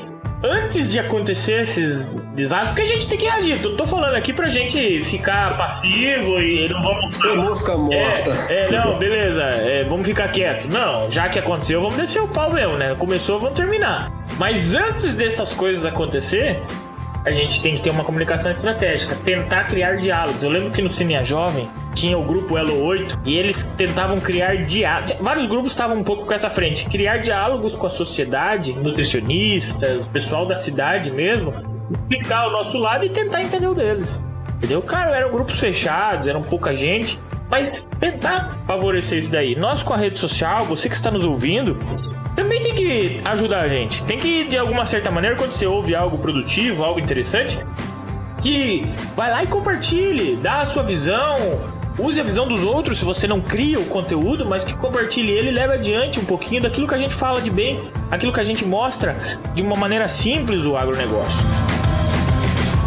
[0.46, 3.60] antes de acontecer esses desastres, porque a gente tem que reagir.
[3.64, 7.18] Eu tô falando aqui pra gente ficar passivo e não vamos.
[7.18, 8.32] Ser mosca morta.
[8.50, 10.68] É, é não, beleza, é, vamos ficar quieto.
[10.70, 12.96] Não, já que aconteceu, vamos descer o pau mesmo, né?
[12.98, 14.12] Começou, vamos terminar.
[14.38, 16.60] Mas antes dessas coisas acontecer,
[17.26, 20.44] a gente tem que ter uma comunicação estratégica, tentar criar diálogos.
[20.44, 24.64] Eu lembro que no Cine Jovem tinha o grupo Elo 8 e eles tentavam criar
[24.64, 25.18] diálogos.
[25.20, 30.46] Vários grupos estavam um pouco com essa frente, criar diálogos com a sociedade, nutricionistas, pessoal
[30.46, 31.52] da cidade mesmo,
[31.90, 34.24] explicar o nosso lado e tentar entender o deles.
[34.58, 34.82] Entendeu?
[34.84, 37.20] Cara, eram grupos fechados, eram pouca gente.
[37.50, 39.56] Mas tentar favorecer isso daí.
[39.56, 41.78] Nós com a rede social, você que está nos ouvindo,
[42.36, 44.04] também tem que ajudar a gente.
[44.04, 47.60] Tem que, de alguma certa maneira, quando você ouve algo produtivo, algo interessante,
[48.42, 51.36] que vai lá e compartilhe, dá a sua visão,
[51.98, 55.50] use a visão dos outros se você não cria o conteúdo, mas que compartilhe ele
[55.50, 57.80] e leve adiante um pouquinho daquilo que a gente fala de bem,
[58.12, 59.16] aquilo que a gente mostra
[59.54, 61.44] de uma maneira simples o agronegócio.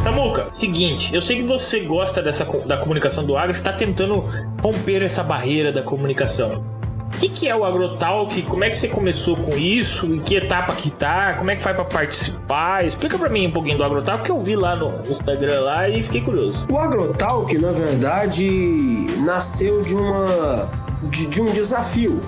[0.05, 4.25] Samuca, seguinte, eu sei que você gosta dessa da comunicação do agro, está tentando
[4.63, 6.78] romper essa barreira da comunicação.
[7.19, 8.43] O que, que é o Agrotalk?
[8.43, 10.07] Como é que você começou com isso?
[10.07, 11.35] Em que etapa que tá?
[11.35, 12.87] Como é que faz para participar?
[12.87, 16.01] Explica para mim um pouquinho do Agrotalk que eu vi lá no Instagram lá e
[16.01, 16.65] fiquei curioso.
[16.71, 20.69] O Agrotalk, na verdade, nasceu de uma
[21.11, 22.21] de, de um desafio,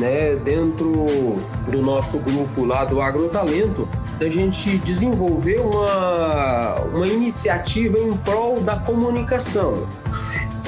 [0.00, 1.36] né, dentro
[1.68, 3.86] do nosso grupo lá do Agrotalento,
[4.18, 9.86] da gente desenvolver uma, uma iniciativa em prol da comunicação.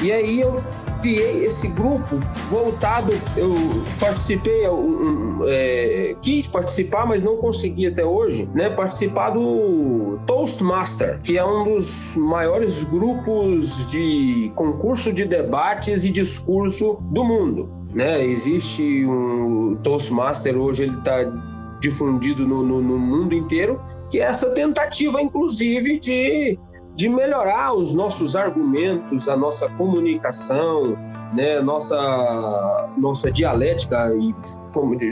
[0.03, 0.63] E aí eu
[1.03, 3.13] criei esse grupo voltado.
[3.37, 3.53] Eu
[3.99, 8.71] participei, eu, é, quis participar, mas não consegui até hoje, né?
[8.71, 16.97] Participar do Toastmaster, que é um dos maiores grupos de concurso de debates e discurso
[17.11, 17.71] do mundo.
[17.93, 18.25] Né?
[18.25, 21.25] Existe um Toastmaster hoje, ele está
[21.81, 26.59] difundido no, no, no mundo inteiro, que é essa tentativa, inclusive, de
[26.95, 30.97] de melhorar os nossos argumentos, a nossa comunicação,
[31.35, 34.35] né, nossa nossa dialética e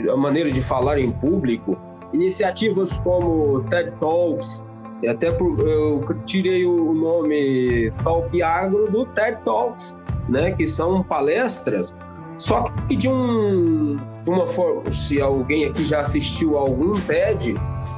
[0.09, 1.77] a maneira de falar em público.
[2.13, 4.65] Iniciativas como TED Talks,
[5.07, 9.97] até eu tirei o nome Talk Agro do TED Talks,
[10.29, 11.95] né, que são palestras,
[12.37, 17.55] só que de um de uma forma, se alguém aqui já assistiu algum TED,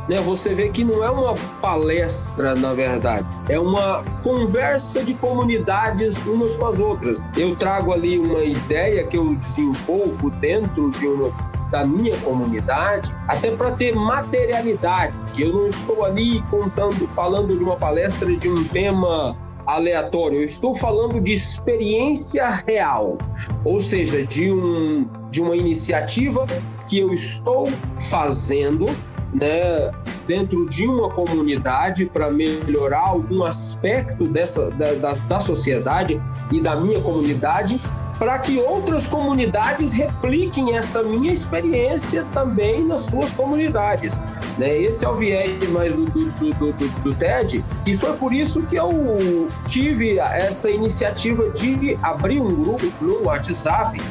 [0.07, 6.25] né, você vê que não é uma palestra, na verdade, é uma conversa de comunidades
[6.25, 7.23] umas com as outras.
[7.37, 11.31] Eu trago ali uma ideia que eu desenvolvo dentro de uma
[11.71, 15.15] da minha comunidade, até para ter materialidade.
[15.39, 20.75] Eu não estou ali contando, falando de uma palestra de um tema aleatório, eu estou
[20.75, 23.17] falando de experiência real,
[23.63, 26.45] ou seja, de, um, de uma iniciativa
[26.87, 27.67] que eu estou
[28.09, 28.85] fazendo
[29.33, 29.91] né,
[30.27, 36.21] dentro de uma comunidade para melhorar algum aspecto dessa, da, da, da sociedade
[36.51, 37.79] e da minha comunidade,
[38.23, 44.17] para que outras comunidades repliquem essa minha experiência também nas suas comunidades.
[44.57, 44.77] Né?
[44.77, 48.77] Esse é o viés mais do, do, do, do, TED, e foi por isso que
[48.77, 54.01] eu tive essa iniciativa de abrir um grupo no WhatsApp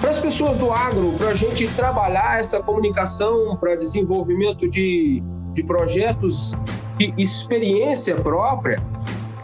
[0.00, 5.62] para as pessoas do agro, para a gente trabalhar essa comunicação para desenvolvimento de, de
[5.62, 6.56] projetos
[6.98, 8.82] de experiência própria,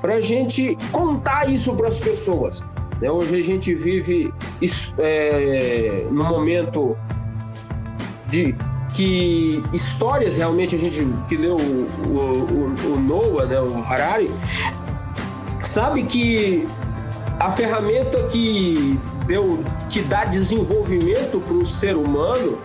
[0.01, 2.61] para a gente contar isso para as pessoas.
[3.03, 3.11] Né?
[3.11, 4.33] Hoje a gente vive
[4.97, 6.97] é, no momento
[8.29, 8.55] de
[8.95, 14.31] que histórias realmente a gente que leu o, o, o Noah, né, o Harari,
[15.65, 16.65] sabe que
[17.41, 22.57] a ferramenta que deu, que dá desenvolvimento para o ser humano,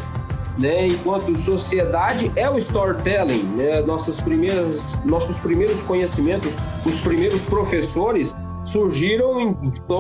[0.60, 3.41] né, enquanto sociedade, é o storytelling.
[3.56, 3.82] Né?
[3.82, 8.36] Nossas primeiras, nossos primeiros conhecimentos, os primeiros professores
[8.68, 9.58] surgiram em,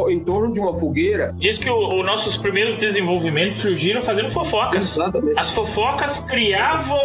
[0.09, 1.33] em torno de uma fogueira.
[1.37, 4.95] Diz que os nossos primeiros desenvolvimentos surgiram fazendo fofocas.
[4.97, 5.39] Exatamente.
[5.39, 6.99] As fofocas criavam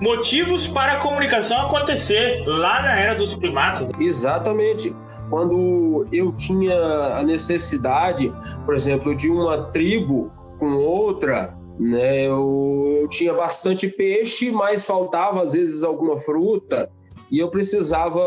[0.00, 3.90] motivos para a comunicação acontecer lá na era dos primatas.
[3.98, 4.92] Exatamente.
[5.30, 8.32] Quando eu tinha a necessidade,
[8.64, 15.42] por exemplo, de uma tribo com outra, né, eu, eu tinha bastante peixe, mas faltava
[15.42, 16.90] às vezes alguma fruta
[17.34, 18.22] e eu precisava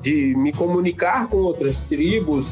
[0.00, 2.50] de me comunicar com outras tribos.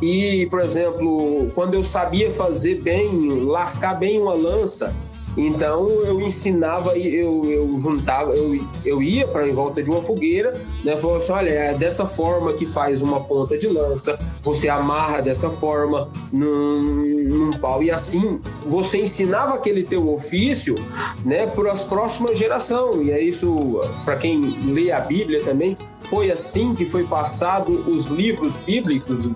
[0.00, 4.96] E, por exemplo, quando eu sabia fazer bem, lascar bem uma lança,
[5.36, 10.60] então eu ensinava, eu, eu juntava, eu, eu ia para em volta de uma fogueira,
[10.82, 10.96] né?
[10.96, 15.50] Falava assim: olha, é dessa forma que faz uma ponta de lança, você amarra dessa
[15.50, 16.82] forma num,
[17.28, 20.74] num pau, e assim você ensinava aquele teu ofício,
[21.24, 23.06] né, para as próximas gerações.
[23.06, 24.40] E é isso, para quem
[24.72, 29.32] lê a Bíblia também, foi assim que foi passado os livros bíblicos,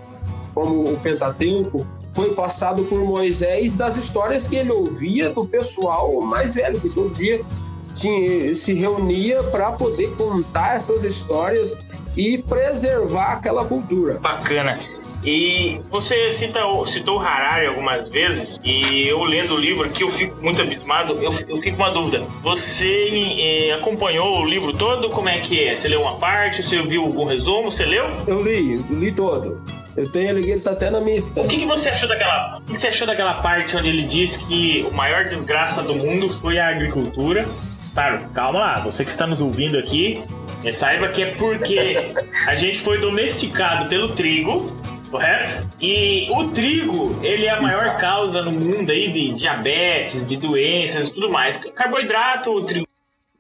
[0.55, 6.55] como o Pentateuco, foi passado por Moisés das histórias que ele ouvia do pessoal mais
[6.55, 7.44] velho, que todo dia
[7.92, 11.77] tinha, se reunia para poder contar essas histórias
[12.16, 14.18] e preservar aquela cultura.
[14.20, 14.79] Bacana.
[15.25, 20.11] E você cita, citou o Harari algumas vezes, e eu lendo o livro aqui, eu
[20.11, 22.25] fico muito abismado, eu, eu fiquei com uma dúvida.
[22.42, 25.11] Você eh, acompanhou o livro todo?
[25.11, 25.77] Como é que é?
[25.77, 26.62] Você leu uma parte?
[26.62, 27.70] Você viu algum resumo?
[27.70, 28.09] Você leu?
[28.27, 29.62] Eu li, li todo.
[29.94, 31.46] Eu tenho ele, ele tá até na minha estante.
[31.46, 32.59] O que, que, você achou daquela.
[32.59, 35.94] O que, que você achou daquela parte onde ele diz que o maior desgraça do
[35.94, 37.46] mundo foi a agricultura?
[37.92, 40.23] Claro, calma lá, você que está nos ouvindo aqui,
[40.64, 42.12] é, saiba que é porque
[42.46, 44.66] a gente foi domesticado pelo trigo,
[45.11, 45.68] correto?
[45.81, 48.01] E o trigo, ele é a maior Exato.
[48.01, 51.57] causa no mundo aí de diabetes, de doenças e tudo mais.
[51.57, 52.90] Carboidrato, trigo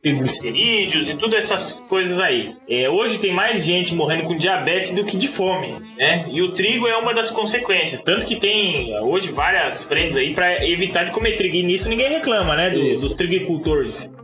[0.02, 2.54] triglicerídeos e todas essas coisas aí.
[2.68, 6.24] É, hoje tem mais gente morrendo com diabetes do que de fome, né?
[6.30, 8.02] E o trigo é uma das consequências.
[8.02, 11.56] Tanto que tem hoje várias frentes aí para evitar de comer trigo.
[11.56, 12.70] E nisso ninguém reclama, né?
[12.70, 14.14] Do, dos trigicultores.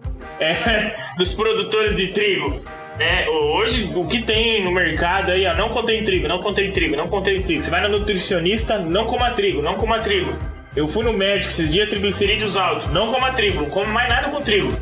[0.40, 2.58] É, dos produtores de trigo.
[2.98, 6.96] É, hoje, o que tem no mercado aí, ó, não contém trigo, não contém trigo,
[6.96, 7.62] não contém trigo.
[7.62, 10.32] Você vai no nutricionista, não coma trigo, não coma trigo.
[10.74, 14.28] Eu fui no médico esses dias, triglicerídeos altos, não coma trigo, não come mais nada
[14.28, 14.72] com trigo.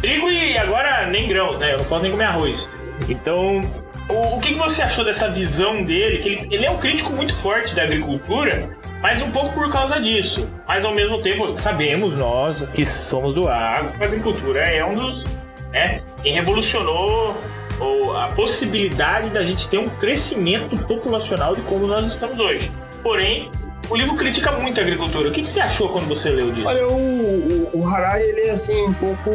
[0.00, 1.74] Trigo e agora nem grãos, né?
[1.74, 2.68] Eu não posso nem comer arroz.
[3.08, 3.60] Então,
[4.08, 6.18] o, o que, que você achou dessa visão dele?
[6.18, 8.70] Que ele, ele é um crítico muito forte da agricultura,
[9.00, 10.48] mas um pouco por causa disso.
[10.66, 15.26] Mas ao mesmo tempo, sabemos nós que somos do agro, a agricultura é um dos.
[15.72, 17.36] Né, revolucionou
[17.78, 22.70] ou a possibilidade da gente ter um crescimento populacional de como nós estamos hoje.
[23.02, 23.50] Porém,
[23.88, 25.28] o livro critica muito a agricultura.
[25.28, 26.66] O que, que você achou quando você leu disso?
[26.66, 29.30] Olha, o, o, o Harari ele é assim um pouco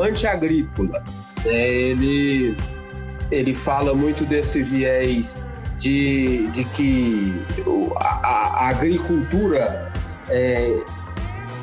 [0.00, 1.04] anti-agrícola.
[1.44, 2.56] É, ele,
[3.30, 5.36] ele fala muito desse viés
[5.78, 7.34] de, de que
[8.00, 9.92] a, a agricultura
[10.28, 10.82] é,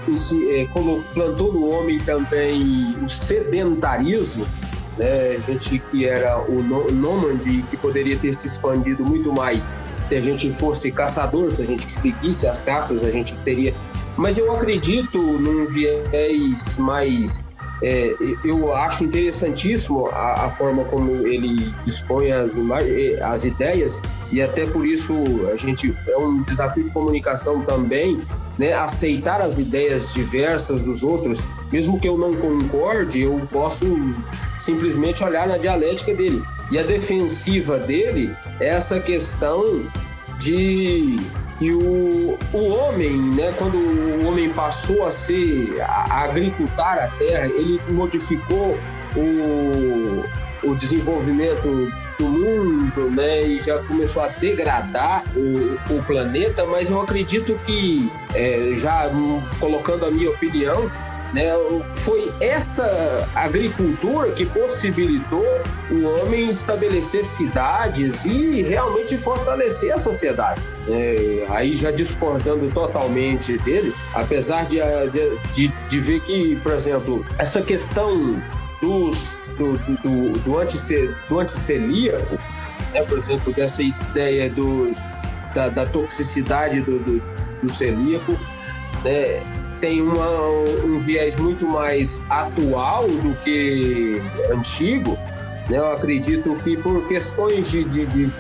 [0.08, 0.68] esse, é,
[1.14, 4.46] plantou no homem também o sedentarismo,
[4.98, 5.40] né?
[5.46, 9.70] gente que era o nômade que poderia ter se expandido muito mais
[10.08, 13.74] se a gente fosse caçador, se a gente seguisse as caças, a gente teria.
[14.16, 17.44] Mas eu acredito num viés mais.
[17.84, 22.60] É, eu acho interessantíssimo a, a, forma como ele dispõe as,
[23.22, 25.14] as ideias, e até por isso
[25.54, 28.20] a gente é um desafio de comunicação também,
[28.58, 28.74] né?
[28.74, 31.42] aceitar as ideias diversas dos outros,
[31.72, 33.86] mesmo que eu não concorde, eu posso
[34.60, 36.44] simplesmente olhar na dialética dele.
[36.72, 39.84] E a defensiva dele é essa questão
[40.40, 41.18] de
[41.58, 47.08] que o, o homem, né, quando o homem passou a ser a, a agricultar a
[47.18, 48.78] terra, ele modificou
[49.16, 56.90] o, o desenvolvimento do mundo, né, e já começou a degradar o, o planeta, mas
[56.90, 59.10] eu acredito que, é, já
[59.60, 60.90] colocando a minha opinião,
[61.34, 61.52] né?
[61.96, 65.46] Foi essa agricultura que possibilitou
[65.92, 70.62] o homem estabelecer cidades e realmente fortalecer a sociedade.
[70.88, 74.78] É, aí já discordando totalmente dele, apesar de,
[75.54, 78.42] de, de ver que, por exemplo, essa questão
[78.82, 82.36] dos, do, do, do, antice, do anticelíaco,
[82.94, 84.92] né, por exemplo, dessa ideia do,
[85.54, 87.24] da, da toxicidade do, do,
[87.62, 88.38] do celíaco,
[89.04, 89.44] né,
[89.80, 90.30] tem uma,
[90.86, 94.22] um viés muito mais atual do que
[94.52, 95.18] antigo.
[95.70, 95.78] Né?
[95.78, 98.32] Eu acredito que por questões de, de, de,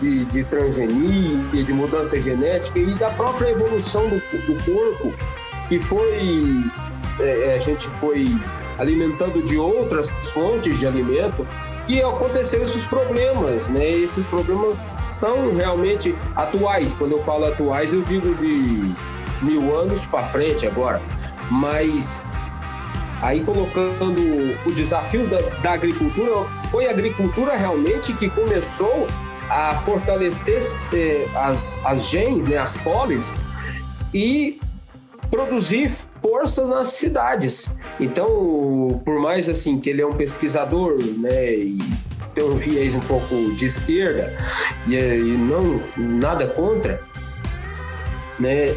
[0.00, 5.14] de, de transgenia, de mudança genética e da própria evolução do, do corpo,
[5.68, 6.64] que foi.
[7.20, 8.26] É, é, a gente foi
[8.78, 11.46] alimentando de outras fontes de alimento
[11.88, 13.86] e aconteceu esses problemas, né?
[13.90, 16.94] Esses problemas são realmente atuais.
[16.94, 18.94] Quando eu falo atuais, eu digo de
[19.42, 21.00] mil anos para frente agora.
[21.50, 22.22] Mas
[23.22, 24.20] aí colocando
[24.66, 29.06] o desafio da, da, agricultura, foi a agricultura realmente que começou
[29.50, 30.60] a fortalecer
[30.94, 33.32] eh, as, as genes, né, as polis,
[34.12, 34.58] e
[35.34, 35.90] produzir
[36.22, 37.74] força nas cidades.
[37.98, 41.78] Então, por mais assim que ele é um pesquisador, né, e
[42.36, 44.32] tem um viés um pouco de esquerda
[44.86, 47.02] e, e não nada contra,
[48.38, 48.76] né,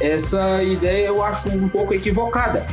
[0.00, 2.66] essa ideia eu acho um pouco equivocada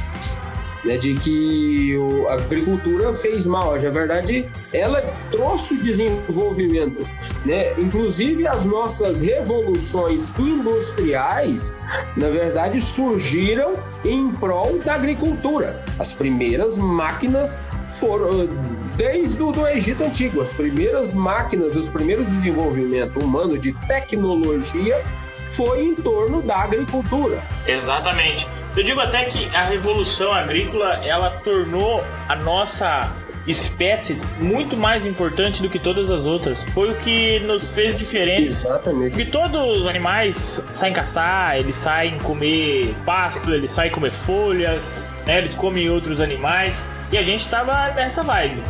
[0.86, 1.98] né, de que
[2.30, 3.74] a agricultura fez mal.
[3.74, 7.06] Na verdade, ela trouxe o desenvolvimento.
[7.46, 7.74] Né?
[7.78, 11.76] Inclusive, as nossas revoluções industriais,
[12.16, 13.74] na verdade, surgiram
[14.04, 15.84] em prol da agricultura.
[16.00, 17.62] As primeiras máquinas
[18.00, 18.48] foram
[18.96, 20.42] desde o do Egito Antigo.
[20.42, 25.04] As primeiras máquinas, os primeiros desenvolvimento humano de tecnologia
[25.48, 27.42] foi em torno da agricultura.
[27.68, 28.48] Exatamente.
[28.76, 33.12] Eu digo até que a revolução agrícola ela tornou a nossa
[33.48, 36.64] espécie muito mais importante do que todas as outras.
[36.74, 38.66] Foi o que nos fez diferentes.
[38.66, 39.12] Exatamente.
[39.12, 44.94] Porque todos os animais saem caçar, eles saem comer pasto, eles saem comer folhas,
[45.26, 45.38] né?
[45.38, 46.84] eles comem outros animais.
[47.12, 48.64] E a gente estava nessa vibe.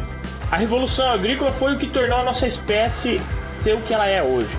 [0.52, 3.22] A revolução agrícola foi o que tornou a nossa espécie
[3.62, 4.56] ser o que ela é hoje.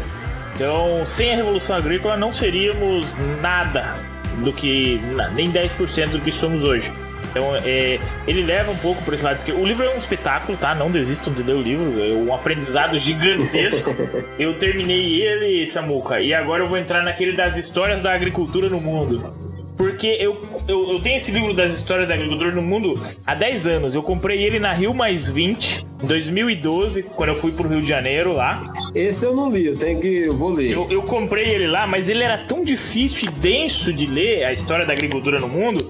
[0.57, 3.07] Então, sem a Revolução Agrícola, não seríamos
[3.43, 3.95] nada
[4.43, 4.99] do que.
[5.35, 6.91] nem 10% do que somos hoje.
[7.31, 9.39] Então, é, ele leva um pouco por esse lado.
[9.53, 10.75] O livro é um espetáculo, tá?
[10.75, 12.03] Não desistam de ler o livro.
[12.03, 13.95] É um aprendizado gigantesco.
[14.39, 18.81] eu terminei ele, Samuca, e agora eu vou entrar naquele das histórias da agricultura no
[18.81, 19.35] mundo.
[19.77, 23.67] Porque eu, eu, eu, tenho esse livro das histórias da agricultura no mundo há 10
[23.67, 23.95] anos.
[23.95, 27.89] Eu comprei ele na Rio Mais 20, em 2012, quando eu fui pro Rio de
[27.89, 28.73] Janeiro lá.
[28.95, 30.25] Esse eu não li, eu tenho que.
[30.25, 30.71] Eu vou ler.
[30.71, 34.53] Eu, eu comprei ele lá, mas ele era tão difícil e denso de ler a
[34.53, 35.85] história da agricultura no mundo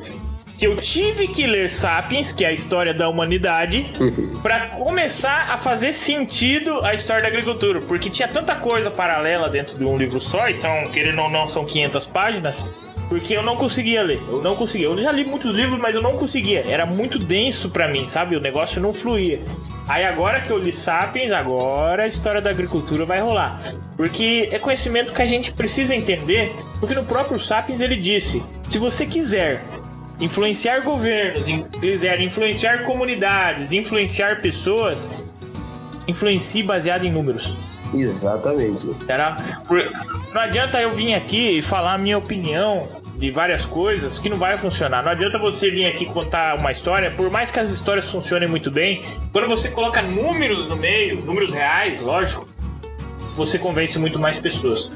[0.58, 3.86] que eu tive que ler Sapiens, que é a história da humanidade,
[4.42, 9.78] para começar a fazer sentido a história da agricultura, porque tinha tanta coisa paralela dentro
[9.78, 12.72] de um livro só, e são, querendo ou não, são 500 páginas,
[13.08, 14.20] porque eu não conseguia ler.
[14.28, 14.86] Eu não conseguia.
[14.86, 16.62] Eu já li muitos livros, mas eu não conseguia.
[16.66, 18.36] Era muito denso para mim, sabe?
[18.36, 19.40] O negócio não fluía.
[19.88, 23.60] Aí agora que eu li Sapiens, agora a história da agricultura vai rolar.
[23.96, 28.78] Porque é conhecimento que a gente precisa entender, porque no próprio Sapiens ele disse: se
[28.78, 29.62] você quiser
[30.20, 31.46] influenciar governos,
[31.80, 35.08] quiser influenciar comunidades, influenciar pessoas,
[36.08, 37.56] influencie baseado em números.
[38.00, 38.94] Exatamente.
[39.08, 39.36] Era,
[40.32, 44.36] não adianta eu vir aqui e falar a minha opinião de várias coisas que não
[44.36, 45.02] vai funcionar.
[45.02, 48.70] Não adianta você vir aqui contar uma história, por mais que as histórias funcionem muito
[48.70, 52.48] bem, quando você coloca números no meio, números reais, lógico,
[53.36, 54.90] você convence muito mais pessoas.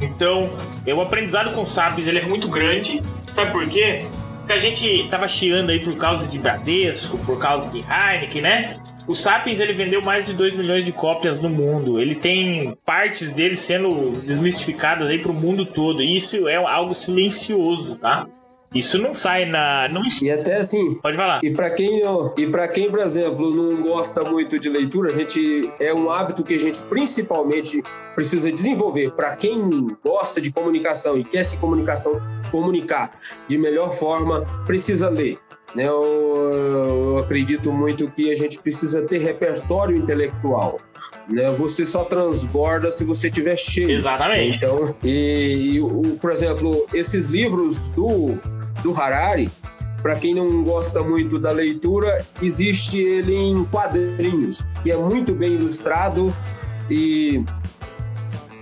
[0.00, 0.50] Então,
[0.86, 3.02] o aprendizado com SAPs ele é muito grande.
[3.32, 4.06] Sabe por quê?
[4.38, 8.76] Porque a gente tava chiando aí por causa de Bradesco, por causa de Heineken, né?
[9.08, 11.98] O Sapiens ele vendeu mais de 2 milhões de cópias no mundo.
[11.98, 16.02] Ele tem partes dele sendo desmistificadas aí pro mundo todo.
[16.02, 18.28] E isso é algo silencioso, tá?
[18.74, 19.88] Isso não sai na.
[19.88, 20.02] Não...
[20.20, 20.96] E até assim.
[20.96, 21.40] Pode falar.
[21.42, 22.02] E para quem,
[22.36, 26.44] e para quem, por exemplo, não gosta muito de leitura, a gente é um hábito
[26.44, 27.82] que a gente principalmente
[28.14, 29.12] precisa desenvolver.
[29.12, 33.10] Para quem gosta de comunicação e quer se comunicação comunicar
[33.46, 35.38] de melhor forma, precisa ler.
[35.74, 35.84] Né?
[35.86, 40.80] Eu, eu, acredito muito que a gente precisa ter repertório intelectual.
[41.28, 41.50] Né?
[41.52, 43.90] Você só transborda se você tiver cheio.
[43.90, 44.56] Exatamente.
[44.56, 48.34] Então, e, e o, por exemplo, esses livros do,
[48.82, 49.50] do Harari,
[50.02, 55.54] para quem não gosta muito da leitura, existe ele em quadrinhos, que é muito bem
[55.54, 56.34] ilustrado
[56.90, 57.44] e,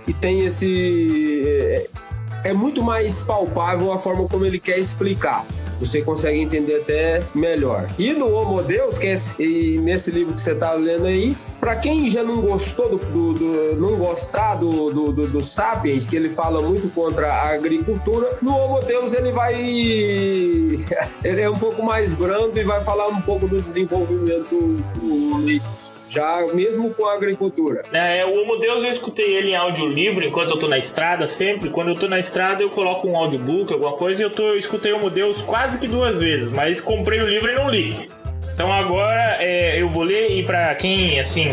[0.07, 1.43] e tem esse.
[1.45, 5.45] É, é muito mais palpável a forma como ele quer explicar
[5.79, 7.89] você consegue entender até melhor.
[7.97, 11.35] E no Homo Deus, que é esse, e nesse livro que você está lendo aí,
[11.59, 16.07] para quem já não gostou do, do, do não gostar do, do, do, do, Sapiens,
[16.07, 19.55] que ele fala muito contra a agricultura, no Homo Deus ele vai
[21.23, 25.61] ele é um pouco mais brando e vai falar um pouco do desenvolvimento do,
[26.07, 27.83] já mesmo com a agricultura.
[27.91, 31.27] É, o Homo Deus eu escutei ele em áudio livre enquanto eu tô na estrada
[31.27, 31.69] sempre.
[31.69, 34.57] Quando eu tô na estrada eu coloco um audiobook, alguma coisa, e eu, tô, eu
[34.57, 38.09] escutei o Homo Deus quase que duas vezes, mas comprei o livro e não li.
[38.53, 41.51] Então agora é, eu vou ler e para quem assim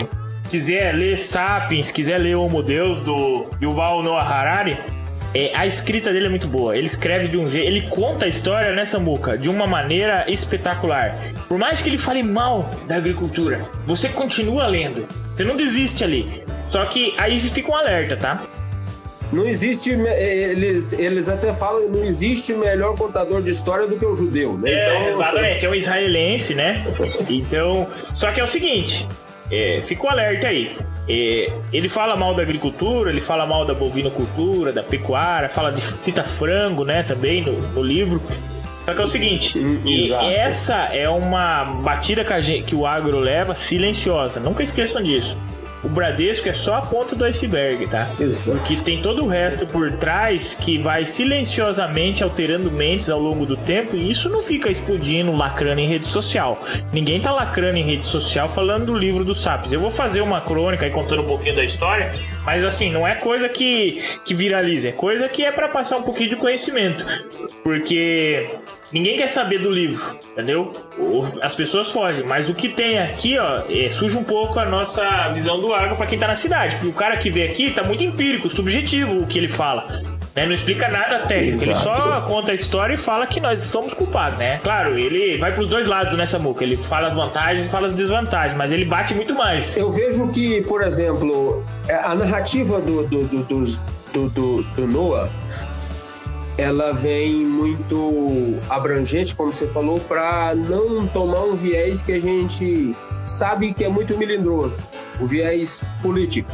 [0.49, 4.79] quiser ler Sapiens, quiser ler Homo Deus do Yuval Noah Harari,
[5.35, 6.77] é, a escrita dele é muito boa.
[6.77, 7.67] Ele escreve de um jeito.
[7.67, 9.37] Ele conta a história, né, Samuca?
[9.37, 11.19] De uma maneira espetacular.
[11.49, 15.07] Por mais que ele fale mal da agricultura, você continua lendo.
[15.35, 16.31] Você não desiste ali.
[16.69, 18.43] Só que aí fica um alerta, tá?
[19.33, 24.15] Não existe, eles, eles até falam, não existe melhor contador de história do que o
[24.15, 24.71] judeu, né?
[24.71, 25.15] É, então...
[25.15, 26.85] exatamente, é um israelense, né?
[27.29, 29.09] Então, só que é o seguinte,
[29.51, 30.77] é, fica o um alerta aí.
[31.09, 35.81] É, ele fala mal da agricultura, ele fala mal da bovinocultura, da pecuária, fala de
[35.81, 38.21] cita frango, né, também no, no livro.
[38.85, 39.83] Só que é o seguinte, hum,
[40.31, 44.41] essa é uma batida que, gente, que o agro leva silenciosa.
[44.41, 45.39] Nunca esqueçam disso.
[45.85, 48.11] O Bradesco é só a ponta do iceberg, tá?
[48.19, 48.57] Exato.
[48.57, 53.57] Porque tem todo o resto por trás que vai silenciosamente alterando mentes ao longo do
[53.57, 56.63] tempo e isso não fica explodindo, lacrando em rede social.
[56.93, 59.73] Ninguém tá lacrando em rede social falando do livro do Sapiens.
[59.73, 62.13] Eu vou fazer uma crônica aí contando um pouquinho da história,
[62.45, 66.03] mas assim, não é coisa que, que viraliza, é coisa que é para passar um
[66.03, 67.05] pouquinho de conhecimento.
[67.63, 68.49] Porque
[68.95, 70.71] Ninguém quer saber do livro, entendeu?
[71.43, 75.31] As pessoas fogem, mas o que tem aqui, ó, é, surge um pouco a nossa
[75.31, 76.77] visão do agro para quem tá na cidade.
[76.77, 79.89] Porque o cara que vê aqui tá muito empírico, subjetivo o que ele fala.
[80.33, 80.47] Né?
[80.47, 81.71] Não explica nada técnico, Exato.
[81.71, 84.61] ele só conta a história e fala que nós somos culpados, né?
[84.63, 86.63] Claro, ele vai pros dois lados nessa muca.
[86.63, 89.77] Ele fala as vantagens e fala as desvantagens, mas ele bate muito mais.
[89.77, 91.65] Eu vejo que, por exemplo,
[92.05, 93.45] a narrativa do, do, do,
[94.13, 95.29] do, do, do Noah
[96.57, 102.95] ela vem muito abrangente, como você falou, para não tomar um viés que a gente
[103.25, 104.83] sabe que é muito melindroso,
[105.21, 106.53] o viés político.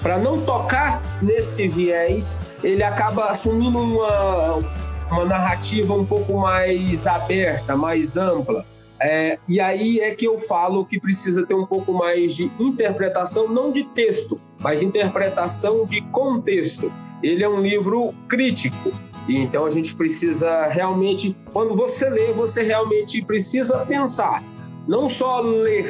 [0.00, 4.62] Para não tocar nesse viés, ele acaba assumindo uma,
[5.10, 8.64] uma narrativa um pouco mais aberta, mais ampla.
[9.02, 13.48] É, e aí é que eu falo que precisa ter um pouco mais de interpretação,
[13.48, 16.92] não de texto, mas interpretação de contexto
[17.22, 18.92] ele é um livro crítico.
[19.28, 24.42] E então a gente precisa realmente, quando você lê, você realmente precisa pensar,
[24.88, 25.88] não só ler,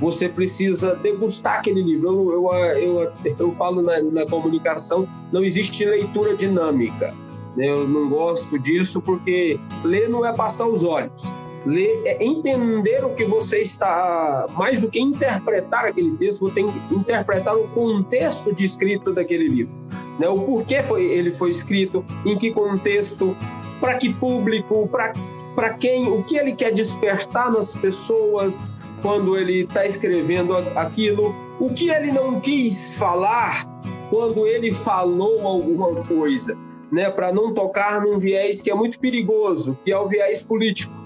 [0.00, 2.08] você precisa degustar aquele livro.
[2.08, 7.14] Eu, eu, eu, eu falo na, na comunicação, não existe leitura dinâmica.
[7.56, 11.34] Eu não gosto disso porque ler não é passar os olhos
[11.66, 16.70] ler, é entender o que você está, mais do que interpretar aquele texto, você tem
[16.70, 19.74] que interpretar o contexto de escrita daquele livro,
[20.18, 20.28] né?
[20.28, 23.36] O porquê foi, ele foi escrito, em que contexto,
[23.80, 28.60] para que público, para quem, o que ele quer despertar nas pessoas
[29.02, 33.64] quando ele está escrevendo aquilo, o que ele não quis falar
[34.10, 36.56] quando ele falou alguma coisa,
[36.90, 37.10] né?
[37.10, 40.99] Para não tocar num viés que é muito perigoso, que é o viés político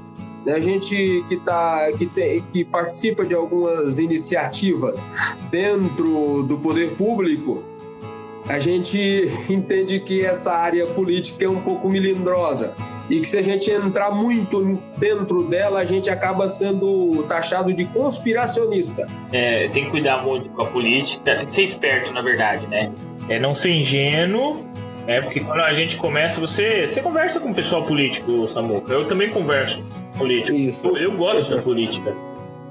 [0.47, 5.05] a gente que, tá, que, tem, que participa de algumas iniciativas
[5.51, 7.63] dentro do poder público,
[8.49, 12.75] a gente entende que essa área política é um pouco melindrosa
[13.09, 17.85] e que se a gente entrar muito dentro dela, a gente acaba sendo taxado de
[17.87, 19.07] conspiracionista.
[19.31, 22.91] É, tem que cuidar muito com a política, tem que ser esperto, na verdade, né?
[23.29, 24.65] É não ser ingênuo
[25.07, 28.93] é, porque quando a gente começa, você, você conversa com o pessoal político, Samuca.
[28.93, 29.85] Eu também converso
[30.17, 30.57] político.
[30.57, 30.87] Isso.
[30.87, 32.15] Eu, eu gosto da política.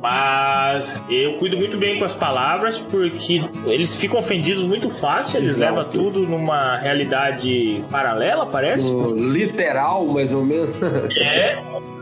[0.04, 5.52] Mas eu cuido muito bem com as palavras, porque eles ficam ofendidos muito fácil, eles
[5.52, 5.76] Exato.
[5.76, 8.92] levam tudo numa realidade paralela, parece.
[8.92, 10.72] No literal, mais ou menos.
[11.18, 11.58] é,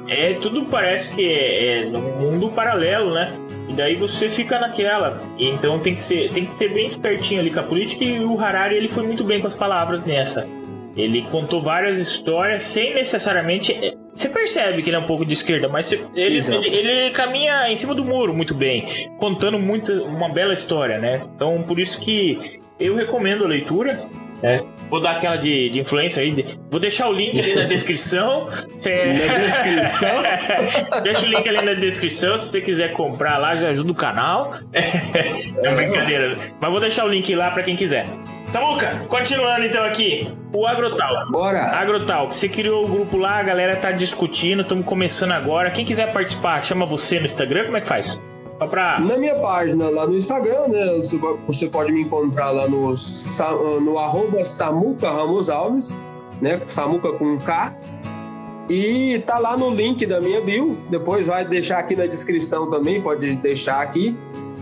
[0.07, 3.31] é, tudo parece que é, é num mundo paralelo, né?
[3.69, 5.21] E daí você fica naquela.
[5.37, 8.39] Então tem que ser, tem que ser bem espertinho ali com a política e o
[8.39, 10.47] Harari ele foi muito bem com as palavras nessa.
[10.97, 13.95] Ele contou várias histórias sem necessariamente.
[14.14, 17.76] Você percebe que ele é um pouco de esquerda, mas ele, ele, ele, caminha em
[17.76, 18.86] cima do muro muito bem,
[19.18, 21.26] contando muito, uma bela história, né?
[21.34, 24.01] Então por isso que eu recomendo a leitura.
[24.41, 24.59] Né?
[24.89, 26.45] Vou dar aquela de, de influência aí.
[26.70, 28.49] Vou deixar o link ali na descrição.
[28.78, 29.14] Cê...
[29.28, 30.24] Na descrição?
[31.03, 32.38] Deixa o link ali na descrição.
[32.38, 34.55] Se você quiser comprar lá, já ajuda o canal.
[34.74, 36.38] é brincadeira.
[36.59, 38.05] Mas vou deixar o link lá para quem quiser.
[38.52, 40.30] Samuca, continuando então aqui.
[40.52, 41.32] O Agrotal.
[41.32, 41.64] Bora.
[41.68, 45.72] Agrotal, você criou o grupo lá, a galera tá discutindo, estamos começando agora.
[45.72, 48.22] Quem quiser participar, chama você no Instagram, como é que faz?
[48.70, 48.99] Pra...
[48.99, 50.84] Na minha página lá no Instagram, né?
[51.47, 52.93] Você pode me encontrar lá no,
[53.82, 55.95] no arroba Samuca Ramos Alves,
[56.41, 56.62] né?
[56.68, 57.74] Samuca com K.
[58.70, 60.78] E tá lá no link da minha bio.
[60.89, 64.16] Depois vai deixar aqui na descrição também, pode deixar aqui.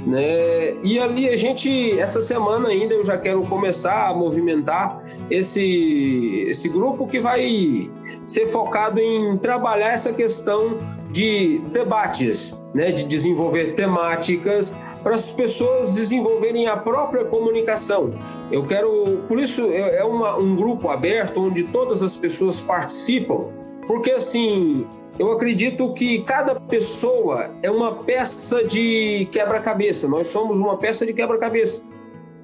[0.06, 0.76] Né?
[0.84, 6.70] E ali a gente, essa semana ainda, eu já quero começar a movimentar esse, esse
[6.70, 7.90] grupo que vai
[8.26, 10.78] ser focado em trabalhar essa questão
[11.12, 18.14] de debates, né, de desenvolver temáticas para as pessoas desenvolverem a própria comunicação.
[18.52, 23.48] Eu quero, por isso é, é uma, um grupo aberto onde todas as pessoas participam,
[23.88, 24.86] porque assim
[25.20, 30.08] eu acredito que cada pessoa é uma peça de quebra-cabeça.
[30.08, 31.86] Nós somos uma peça de quebra-cabeça.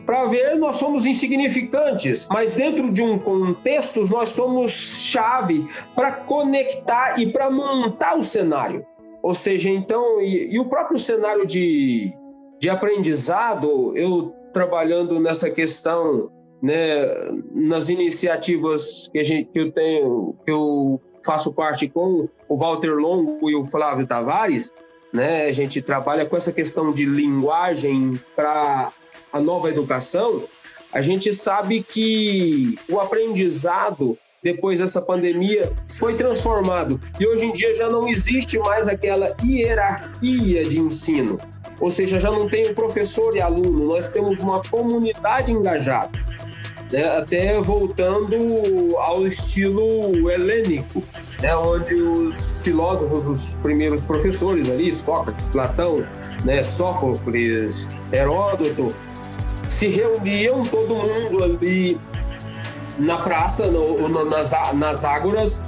[0.05, 5.65] Para ver, nós somos insignificantes, mas dentro de um contexto, nós somos chave
[5.95, 8.85] para conectar e para montar o cenário.
[9.23, 12.13] Ou seja, então, e, e, o próprio cenário de,
[12.59, 16.29] de aprendizado, eu trabalhando nessa questão,
[16.61, 16.75] né,
[17.51, 22.95] nas iniciativas que, a gente, que eu tenho, que eu faço parte com o Walter
[22.95, 24.71] Longo e o Flávio Tavares,
[25.11, 25.47] né?
[25.47, 28.91] A gente trabalha com essa questão de linguagem para
[29.33, 30.43] a nova educação.
[30.93, 37.73] A gente sabe que o aprendizado depois dessa pandemia foi transformado e hoje em dia
[37.73, 41.37] já não existe mais aquela hierarquia de ensino.
[41.81, 46.23] Ou seja, já não tem o professor e aluno, nós temos uma comunidade engajada
[46.91, 51.03] né, até voltando ao estilo helênico,
[51.41, 56.05] né, onde os filósofos, os primeiros professores ali, Sócrates, Platão,
[56.43, 58.95] né, Sófocles, Heródoto,
[59.69, 61.99] se reuniam todo mundo ali
[62.97, 65.61] na praça, no, no, nas, nas ágoras,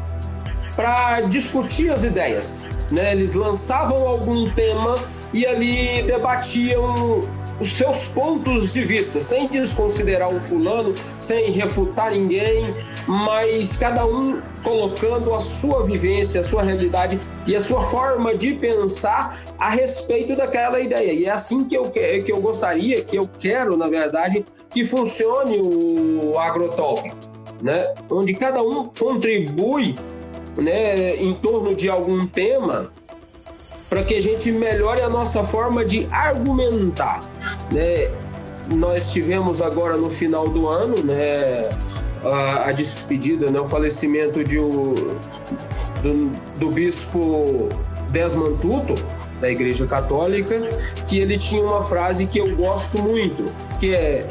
[0.75, 2.69] para discutir as ideias.
[2.91, 3.11] Né?
[3.11, 4.95] Eles lançavam algum tema
[5.33, 7.21] e ali debatiam
[7.59, 12.69] os seus pontos de vista, sem desconsiderar o fulano, sem refutar ninguém,
[13.07, 18.53] mas cada um colocando a sua vivência, a sua realidade e a sua forma de
[18.53, 21.11] pensar a respeito daquela ideia.
[21.11, 25.59] E é assim que eu, que eu gostaria, que eu quero, na verdade, que funcione
[25.59, 27.11] o AgroTalk,
[27.63, 27.93] né?
[28.09, 29.95] onde cada um contribui
[30.57, 32.91] né, em torno de algum tema
[33.89, 37.21] para que a gente melhore a nossa forma de argumentar.
[37.71, 38.11] Né?
[38.75, 41.69] Nós tivemos agora no final do ano né,
[42.23, 44.93] a, a despedida, né, o falecimento de o,
[46.03, 46.29] do,
[46.59, 47.69] do bispo
[48.11, 48.95] Desmond Tutu,
[49.39, 50.59] da Igreja Católica,
[51.07, 53.45] que ele tinha uma frase que eu gosto muito,
[53.79, 54.27] que é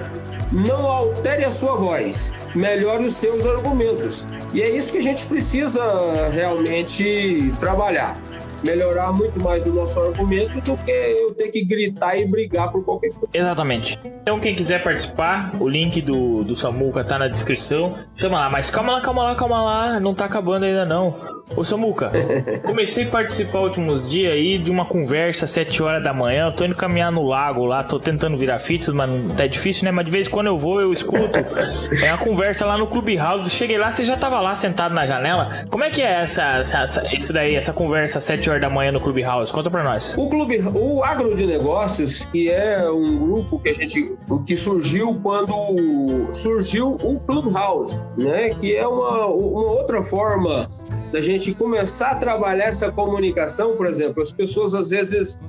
[0.53, 4.27] não altere a sua voz, melhore os seus argumentos.
[4.53, 8.17] E é isso que a gente precisa realmente trabalhar
[8.65, 12.85] melhorar muito mais o nosso argumento do que eu ter que gritar e brigar por
[12.85, 13.29] qualquer coisa.
[13.33, 13.99] Exatamente.
[14.23, 17.95] Então, quem quiser participar, o link do, do Samuca tá na descrição.
[18.17, 21.15] Chama lá, mas calma lá, calma lá, calma lá, não tá acabando ainda não.
[21.55, 22.11] Ô Samuca,
[22.67, 26.47] comecei a participar últimos dias aí de uma conversa às 7 horas da manhã.
[26.47, 29.93] Eu tô indo caminhar no lago lá, tô tentando virar fitness, mas tá difícil, né?
[29.93, 31.17] Mas de vez em quando eu vou, eu escuto.
[32.05, 33.49] É uma conversa lá no Clubhouse.
[33.51, 35.51] Cheguei lá, você já tava lá sentado na janela.
[35.71, 38.71] Como é que é essa, essa, essa isso daí, essa conversa às 7 horas da
[38.71, 39.53] manhã no Clubhouse?
[39.53, 40.15] Conta pra nós.
[40.17, 44.13] O Clube, o Agro de Negócios, que é um grupo que a gente,
[44.47, 48.51] que surgiu quando surgiu o Clubhouse, né?
[48.51, 50.71] Que é uma, uma outra forma
[51.13, 55.41] da gente começar a trabalhar essa comunicação, por exemplo, as pessoas às vezes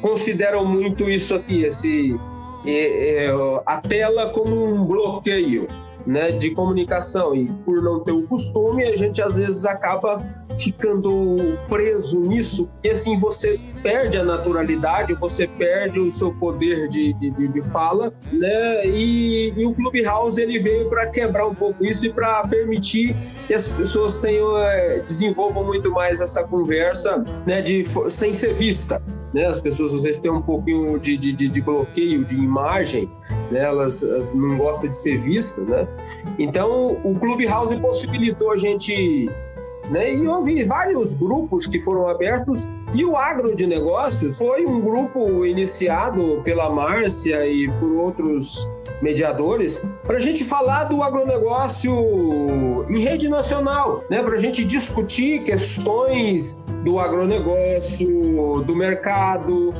[0.00, 2.18] consideram muito isso aqui, esse
[2.66, 3.34] é, é,
[3.66, 5.66] a tela como um bloqueio
[6.06, 10.24] né, de comunicação e por não ter o costume a gente às vezes acaba
[10.58, 17.12] ficando preso nisso e assim você perde a naturalidade, você perde o seu poder de,
[17.14, 18.86] de, de fala, né?
[18.86, 23.54] E, e o Clubhouse ele veio para quebrar um pouco isso e para permitir que
[23.54, 27.60] as pessoas tenham é, desenvolvam muito mais essa conversa, né?
[27.60, 29.02] De sem ser vista,
[29.34, 29.46] né?
[29.46, 33.10] As pessoas às vezes têm um pouquinho de, de, de, bloqueio de imagem,
[33.50, 33.64] né?
[33.64, 35.88] Elas, elas não gostam de ser vistas, né?
[36.38, 39.28] Então o Clubhouse possibilitou a gente
[39.90, 40.14] né?
[40.14, 45.44] E houve vários grupos que foram abertos e o agro de negócios foi um grupo
[45.44, 48.70] iniciado pela Márcia e por outros
[49.02, 51.92] mediadores para a gente falar do agronegócio
[52.88, 54.22] em rede nacional, né?
[54.22, 59.72] para a gente discutir questões do agronegócio, do mercado,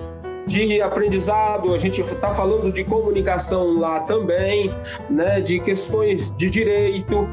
[0.47, 4.71] de aprendizado, a gente está falando de comunicação lá também,
[5.09, 5.41] né?
[5.41, 7.29] de questões de direito,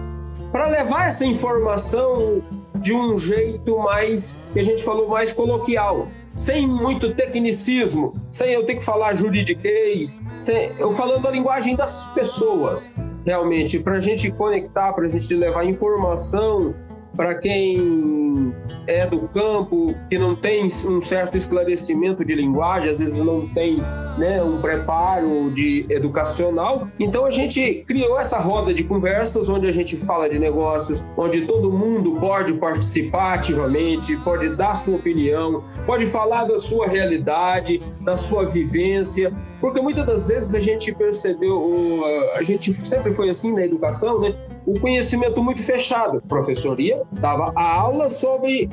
[0.52, 2.42] para levar essa informação
[2.76, 8.66] de um jeito mais, que a gente falou, mais coloquial, sem muito tecnicismo, sem eu
[8.66, 12.92] ter que falar juridiquês, sem, eu falando a linguagem das pessoas,
[13.26, 16.74] realmente, para a gente conectar, para a gente levar informação
[17.16, 18.54] para quem
[18.88, 23.78] é do campo, que não tem um certo esclarecimento de linguagem, às vezes não tem
[24.18, 26.88] né, um preparo de educacional.
[27.00, 31.46] Então a gente criou essa roda de conversas onde a gente fala de negócios, onde
[31.46, 38.18] todo mundo pode participar ativamente, pode dar sua opinião, pode falar da sua realidade, da
[38.18, 42.04] sua vivência, porque muitas das vezes a gente percebeu,
[42.36, 44.34] a gente sempre foi assim na educação, né?
[44.66, 46.20] O conhecimento muito fechado.
[46.20, 48.70] A professoria dava a aula sobre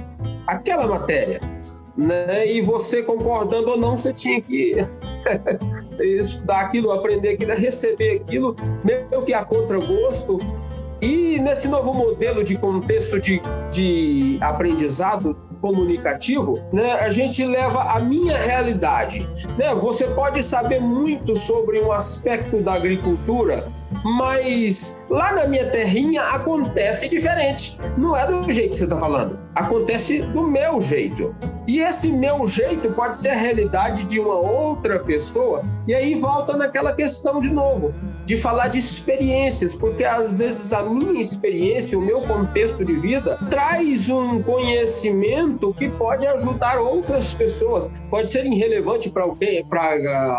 [0.47, 1.41] aquela matéria.
[1.97, 2.47] Né?
[2.47, 4.76] E você concordando ou não, você tinha que
[5.99, 10.39] estudar aquilo, aprender aquilo, receber aquilo, mesmo que a contragosto.
[11.01, 18.01] E nesse novo modelo de contexto de, de aprendizado, comunicativo, né, a gente leva a
[18.01, 19.28] minha realidade.
[19.57, 19.74] Né?
[19.74, 23.70] Você pode saber muito sobre um aspecto da agricultura,
[24.05, 27.78] mas lá na minha terrinha acontece diferente.
[27.97, 31.34] Não é do jeito que você está falando, acontece do meu jeito.
[31.66, 35.62] E esse meu jeito pode ser a realidade de uma outra pessoa.
[35.86, 37.93] E aí volta naquela questão de novo,
[38.24, 43.39] de falar de experiências, porque às vezes a minha experiência, o meu contexto de vida,
[43.51, 47.91] traz um conhecimento que pode ajudar outras pessoas.
[48.09, 49.62] Pode ser irrelevante para alguém,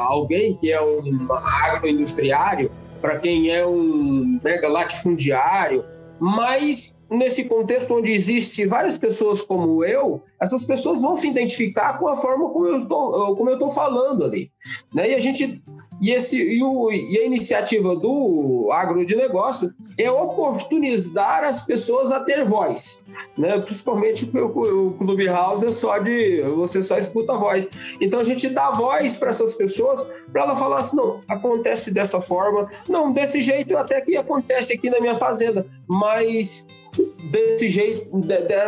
[0.08, 1.28] alguém que é um
[1.68, 2.72] agroindustriário,
[3.02, 5.84] para quem é um mega latifundiário,
[6.20, 12.08] mas nesse contexto onde existe várias pessoas como eu, essas pessoas vão se identificar com
[12.08, 14.52] a forma como eu estou, como eu estou falando ali,
[14.94, 15.10] né?
[15.10, 15.62] E a gente
[16.02, 22.12] e esse e, o, e a iniciativa do agro de negócio é oportunizar as pessoas
[22.12, 23.02] a ter voz,
[23.38, 23.58] né?
[23.60, 27.98] Principalmente o, o Clubhouse é só de você só escuta a voz.
[28.00, 32.22] Então a gente dá voz para essas pessoas para ela falar assim, não, acontece dessa
[32.22, 36.68] forma, não desse jeito até que acontece aqui na minha fazenda, mas
[37.24, 38.10] desse jeito,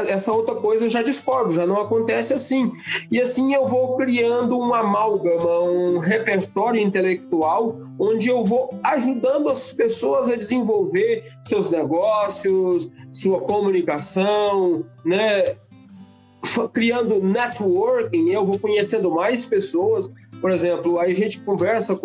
[0.07, 2.71] essa outra coisa eu já discordo, já não acontece assim.
[3.11, 9.73] E assim eu vou criando uma amálgama, um repertório intelectual, onde eu vou ajudando as
[9.73, 15.55] pessoas a desenvolver seus negócios, sua comunicação, né?
[16.73, 20.11] criando networking, eu vou conhecendo mais pessoas,
[20.41, 21.97] por exemplo, aí a gente conversa,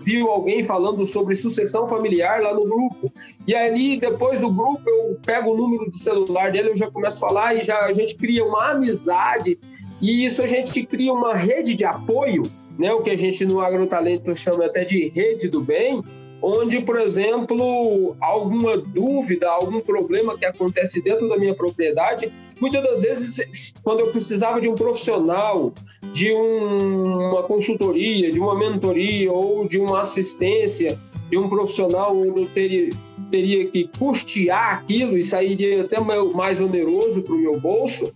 [0.00, 3.12] viu alguém falando sobre sucessão familiar lá no grupo.
[3.46, 7.16] E ali, depois do grupo, eu pego o número de celular dele, eu já começo
[7.16, 9.58] a falar e já a gente cria uma amizade.
[10.00, 12.44] E isso a gente cria uma rede de apoio,
[12.78, 12.92] né?
[12.94, 16.00] O que a gente no agrotalento chama até de rede do bem,
[16.40, 23.02] onde, por exemplo, alguma dúvida, algum problema que acontece dentro da minha propriedade, muitas das
[23.02, 25.72] vezes, quando eu precisava de um profissional,
[26.12, 30.98] de um, uma consultoria, de uma mentoria ou de uma assistência
[31.30, 32.90] de um profissional eu teria,
[33.30, 38.12] teria que custear aquilo e sairia até mais oneroso para o meu bolso,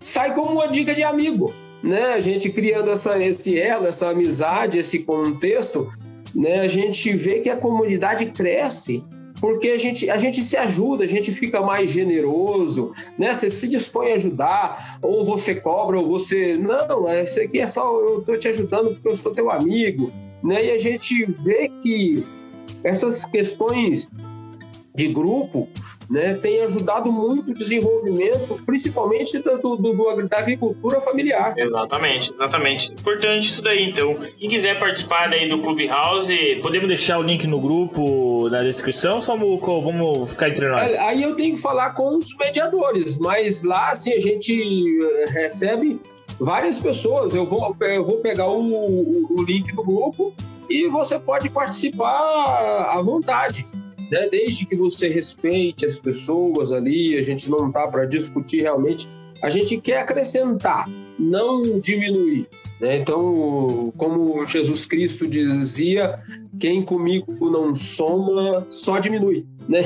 [0.00, 1.52] sai como uma dica de amigo.
[1.82, 2.14] Né?
[2.14, 5.90] A gente criando essa, esse elo, essa amizade, esse contexto,
[6.34, 6.60] né?
[6.60, 9.04] a gente vê que a comunidade cresce
[9.40, 13.32] porque a gente, a gente se ajuda, a gente fica mais generoso, né?
[13.32, 16.56] Você se dispõe a ajudar, ou você cobra, ou você.
[16.56, 20.12] Não, isso aqui é só eu estou te ajudando porque eu sou teu amigo,
[20.42, 20.66] né?
[20.66, 22.24] E a gente vê que
[22.82, 24.08] essas questões
[24.98, 25.68] de grupo,
[26.10, 31.54] né, tem ajudado muito o desenvolvimento, principalmente do, do, do, da agricultura familiar.
[31.56, 32.92] Exatamente, exatamente.
[32.92, 34.16] Importante isso daí, então.
[34.36, 39.36] Quem quiser participar daí do Clubhouse, podemos deixar o link no grupo na descrição, só
[39.36, 40.98] vamos, vamos ficar entre nós?
[40.98, 44.52] Aí eu tenho que falar com os mediadores, mas lá, assim, a gente
[45.00, 46.00] eh, recebe
[46.40, 47.36] várias pessoas.
[47.36, 50.34] Eu vou, eu vou pegar o, o link do grupo
[50.68, 53.64] e você pode participar à vontade
[54.10, 54.28] né?
[54.30, 59.08] desde que você respeite as pessoas ali, a gente não está para discutir realmente,
[59.42, 60.88] a gente quer acrescentar,
[61.18, 62.48] não diminuir.
[62.80, 62.96] Né?
[62.96, 66.20] Então, como Jesus Cristo dizia,
[66.58, 69.46] quem comigo não soma, só diminui.
[69.68, 69.80] Né?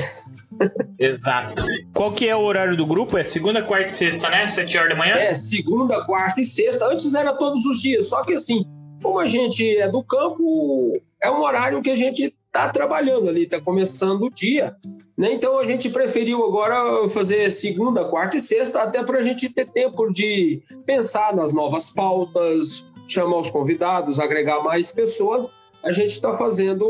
[0.97, 1.63] Exato.
[1.93, 3.17] Qual que é o horário do grupo?
[3.17, 4.47] É segunda, quarta e sexta, né?
[4.47, 5.15] Sete horas da manhã?
[5.15, 6.87] É, segunda, quarta e sexta.
[6.87, 8.63] Antes era todos os dias, só que assim,
[9.01, 13.43] como a gente é do campo, é um horário que a gente está trabalhando ali,
[13.43, 14.75] está começando o dia.
[15.17, 15.33] Né?
[15.33, 19.65] Então a gente preferiu agora fazer segunda, quarta e sexta, até para a gente ter
[19.65, 25.49] tempo de pensar nas novas pautas, chamar os convidados, agregar mais pessoas.
[25.83, 26.87] A gente está fazendo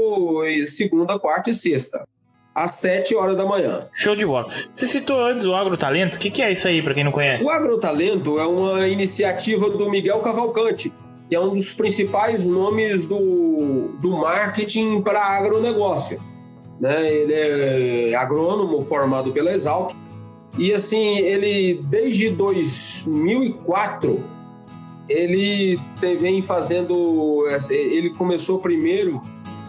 [0.65, 2.05] segunda, quarta e sexta
[2.53, 3.87] às 7 horas da manhã.
[3.91, 4.47] Show de bola.
[4.71, 6.17] Você citou antes o Agrotalento.
[6.17, 7.43] O que, que é isso aí, para quem não conhece?
[7.43, 10.93] O Agrotalento é uma iniciativa do Miguel Cavalcante,
[11.33, 16.21] que é um dos principais nomes do, do marketing para agronegócio.
[16.79, 17.11] Né?
[17.11, 19.95] Ele é agrônomo formado pela Exalc
[20.59, 24.23] E assim, ele desde 2004
[25.09, 25.79] ele
[26.19, 29.19] vem fazendo, ele começou primeiro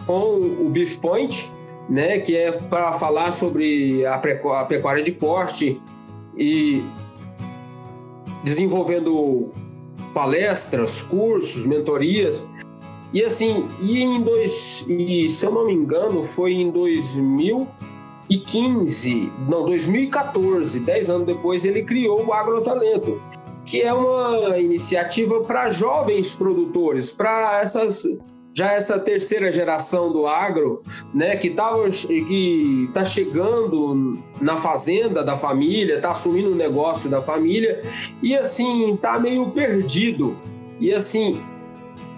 [0.05, 1.51] com o Beef Point,
[1.89, 5.81] né, que é para falar sobre a pecuária de corte
[6.37, 6.83] e
[8.43, 9.51] desenvolvendo
[10.15, 12.47] palestras, cursos, mentorias.
[13.13, 19.65] E assim, e em dois, e, se eu não me engano, foi em 2015, não,
[19.65, 23.21] 2014, dez anos depois, ele criou o Agrotalento,
[23.65, 28.07] que é uma iniciativa para jovens produtores, para essas
[28.55, 30.81] já essa terceira geração do agro,
[31.13, 37.21] né, que tava, que está chegando na fazenda da família, está assumindo o negócio da
[37.21, 37.81] família
[38.23, 40.37] e assim está meio perdido.
[40.79, 41.43] E assim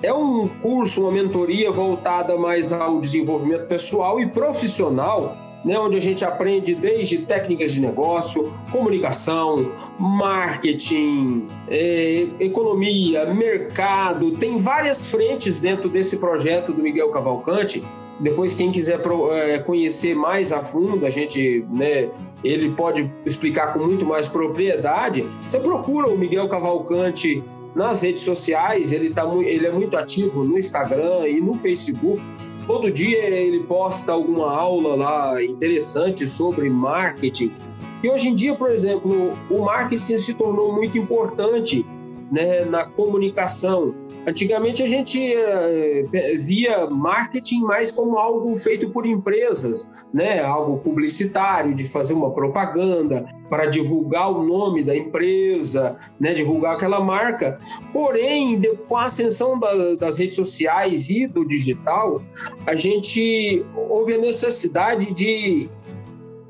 [0.03, 6.01] é um curso, uma mentoria voltada mais ao desenvolvimento pessoal e profissional né, onde a
[6.01, 14.31] gente aprende desde técnicas de negócio, comunicação, marketing, é, economia, mercado.
[14.31, 17.83] Tem várias frentes dentro desse projeto do Miguel Cavalcante.
[18.19, 18.99] Depois, quem quiser
[19.31, 22.09] é, conhecer mais a fundo, a gente, né,
[22.43, 25.25] ele pode explicar com muito mais propriedade.
[25.47, 27.43] Você procura o Miguel Cavalcante
[27.75, 32.19] nas redes sociais, ele, tá, ele é muito ativo no Instagram e no Facebook.
[32.67, 37.53] Todo dia ele posta alguma aula lá interessante sobre marketing.
[38.03, 41.85] E hoje em dia, por exemplo, o marketing se tornou muito importante
[42.31, 43.93] né, na comunicação.
[44.27, 46.03] Antigamente a gente eh,
[46.37, 50.43] via marketing mais como algo feito por empresas, né?
[50.43, 56.33] algo publicitário, de fazer uma propaganda para divulgar o nome da empresa, né?
[56.33, 57.57] divulgar aquela marca.
[57.93, 62.21] Porém, com a ascensão da, das redes sociais e do digital,
[62.65, 65.69] a gente houve a necessidade de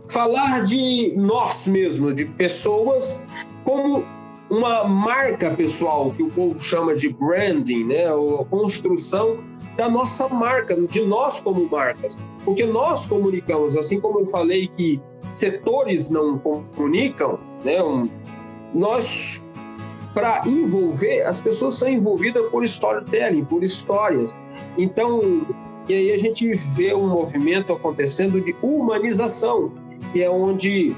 [0.07, 3.23] falar de nós mesmos, de pessoas
[3.63, 4.03] como
[4.49, 8.05] uma marca pessoal, que o povo chama de branding, né?
[8.07, 9.37] a construção
[9.75, 12.17] da nossa marca, de nós como marcas.
[12.43, 17.77] Porque nós comunicamos, assim como eu falei que setores não comunicam, né?
[18.73, 19.43] nós,
[20.13, 24.37] para envolver, as pessoas são envolvidas por storytelling, por histórias.
[24.77, 25.45] Então,
[25.87, 29.71] e aí a gente vê um movimento acontecendo de humanização,
[30.11, 30.95] que é onde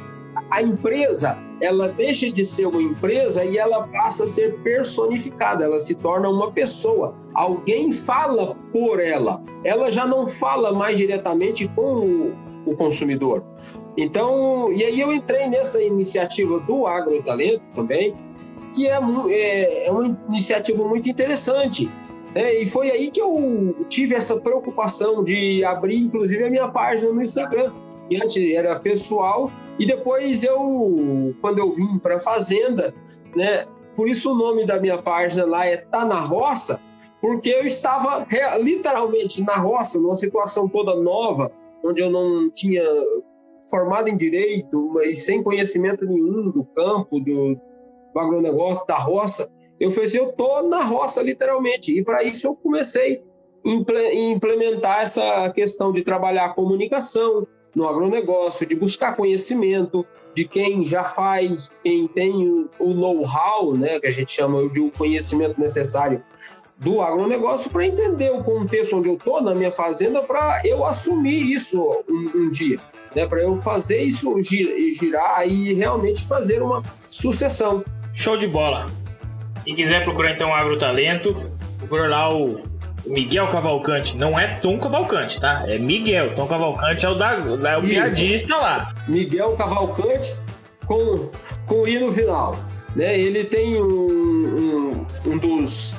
[0.50, 5.78] a empresa ela deixa de ser uma empresa e ela passa a ser personificada, ela
[5.78, 7.16] se torna uma pessoa.
[7.34, 12.34] Alguém fala por ela, ela já não fala mais diretamente com
[12.66, 13.44] o, consumidor.
[13.98, 18.16] Então, e aí eu entrei nessa iniciativa do Agrotalento também,
[18.74, 21.90] que é, é, é uma iniciativa muito interessante.
[22.36, 27.12] É, e foi aí que eu tive essa preocupação de abrir, inclusive, a minha página
[27.12, 27.74] no Instagram,
[28.18, 32.94] antes era pessoal, e depois eu, quando eu vim para a fazenda,
[33.36, 36.80] né, por isso o nome da minha página lá é Tá na Roça,
[37.22, 38.26] porque eu estava
[38.60, 41.52] literalmente na roça, numa situação toda nova,
[41.84, 42.84] onde eu não tinha
[43.70, 47.56] formado em direito, mas sem conhecimento nenhum do campo, do,
[48.14, 49.50] do agronegócio, da roça.
[49.80, 51.98] Eu falei assim, eu tô na roça literalmente.
[51.98, 53.22] E para isso eu comecei
[53.66, 57.46] a implementar essa questão de trabalhar a comunicação,
[57.76, 64.08] no agronegócio, de buscar conhecimento de quem já faz, quem tem o know-how, né, que
[64.08, 66.24] a gente chama de o conhecimento necessário
[66.78, 71.52] do agronegócio para entender o contexto onde eu estou na minha fazenda para eu assumir
[71.52, 72.80] isso um, um dia,
[73.16, 77.84] né, para eu fazer isso girar e realmente fazer uma sucessão.
[78.14, 78.90] Show de bola!
[79.66, 81.36] Quem quiser procurar então o Agrotalento,
[81.78, 82.69] procura lá o
[83.06, 85.64] Miguel Cavalcante, não é Tom Cavalcante, tá?
[85.68, 86.36] É Miguel.
[86.36, 88.94] Tom Cavalcante é o da, é o piadista lá.
[89.08, 90.34] Miguel Cavalcante
[90.86, 91.30] com,
[91.66, 92.58] com I no final.
[92.96, 93.20] Né?
[93.20, 95.96] Ele tem um, um, um dos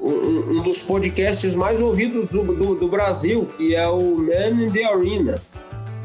[0.00, 4.70] um, um, dos podcasts mais ouvidos do, do, do, Brasil, que é o Man in
[4.70, 5.40] the Arena,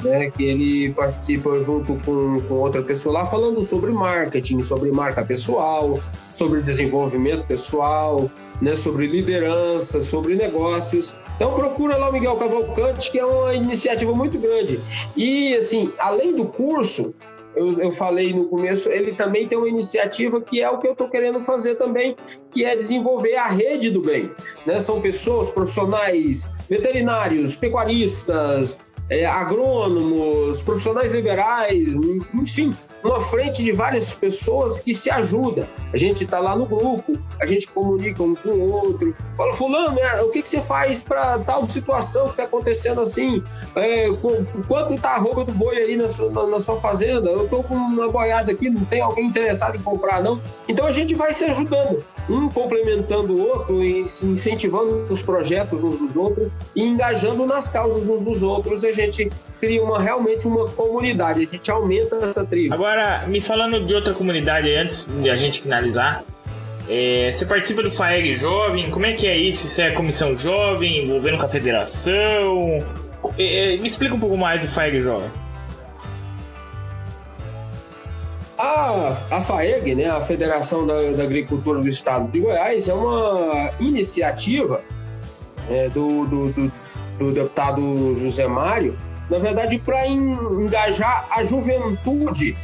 [0.03, 0.29] né?
[0.29, 5.99] que ele participa junto com, com outra pessoa lá falando sobre marketing, sobre marca pessoal,
[6.33, 8.29] sobre desenvolvimento pessoal,
[8.61, 11.15] né, sobre liderança, sobre negócios.
[11.35, 14.79] Então procura lá o Miguel Cavalcante, que é uma iniciativa muito grande.
[15.15, 17.13] E assim, além do curso,
[17.55, 20.93] eu, eu, falei no começo, ele também tem uma iniciativa que é o que eu
[20.93, 22.15] estou querendo fazer também,
[22.49, 24.31] que é desenvolver a rede do bem.
[24.65, 24.79] Né?
[24.79, 28.79] São pessoas, profissionais, veterinários, pecuaristas,
[29.13, 31.89] é, agrônomos, profissionais liberais,
[32.33, 35.67] enfim, uma frente de várias pessoas que se ajudam.
[35.91, 39.15] A gente está lá no grupo, a gente comunica um com o outro.
[39.35, 43.43] Fala, fulano, né, o que, que você faz para tal situação que está acontecendo assim?
[43.75, 44.07] É,
[44.67, 47.29] quanto está a roupa do boi aí na sua, na, na sua fazenda?
[47.29, 50.39] Eu estou com uma boiada aqui, não tem alguém interessado em comprar, não?
[50.67, 55.97] Então a gente vai se ajudando, um complementando o outro, e incentivando os projetos uns
[55.97, 58.83] dos outros e engajando nas causas uns dos outros.
[58.83, 59.31] A gente
[59.63, 62.73] cria uma, realmente uma comunidade, a gente aumenta essa tribo.
[62.73, 66.21] Agora, me falando de outra comunidade antes de a gente finalizar,
[66.89, 69.65] é, você participa do FAEG Jovem, como é que é isso?
[69.65, 72.83] Isso é comissão jovem, envolvendo com a federação?
[73.37, 75.31] É, me explica um pouco mais do FAEG Jovem.
[78.57, 83.71] A, a FAEG, né, a Federação da, da, Agricultura do Estado de Goiás, é uma
[83.79, 84.81] iniciativa
[85.69, 86.71] é, do, do, do,
[87.17, 88.95] do deputado José Mário,
[89.29, 92.55] na verdade, para engajar a juventude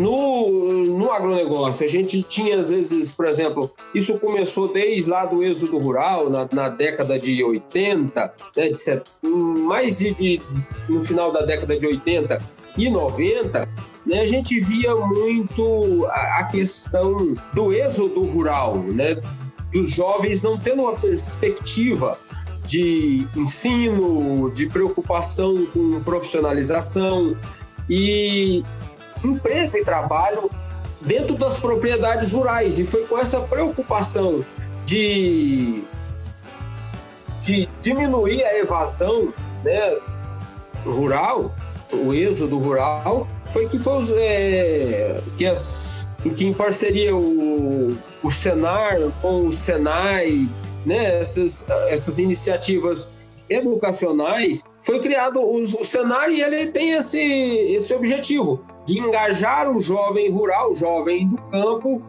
[0.00, 1.84] no, no agronegócio.
[1.84, 6.48] A gente tinha, às vezes, por exemplo, isso começou desde lá do êxodo rural, na,
[6.50, 9.02] na década de 80, né, de set...
[9.22, 10.40] mais de, de,
[10.88, 12.42] no final da década de 80
[12.78, 13.68] e 90,
[14.06, 19.20] né, a gente via muito a, a questão do êxodo rural, né,
[19.70, 22.18] dos jovens não tendo uma perspectiva
[22.70, 27.36] de ensino, de preocupação com profissionalização
[27.88, 28.62] e
[29.24, 30.48] emprego e trabalho
[31.00, 32.78] dentro das propriedades rurais.
[32.78, 34.44] E foi com essa preocupação
[34.86, 35.82] de,
[37.40, 39.98] de diminuir a evasão né,
[40.84, 41.52] rural,
[41.92, 46.06] o êxodo rural, foi que foi é, que, as,
[46.36, 50.48] que em parceria o, o Senar com o Senai,
[50.84, 53.10] né, essas, essas iniciativas
[53.48, 59.80] educacionais, foi criado o, o Senar e ele tem esse, esse objetivo de engajar o
[59.80, 62.02] jovem rural, o jovem do campo,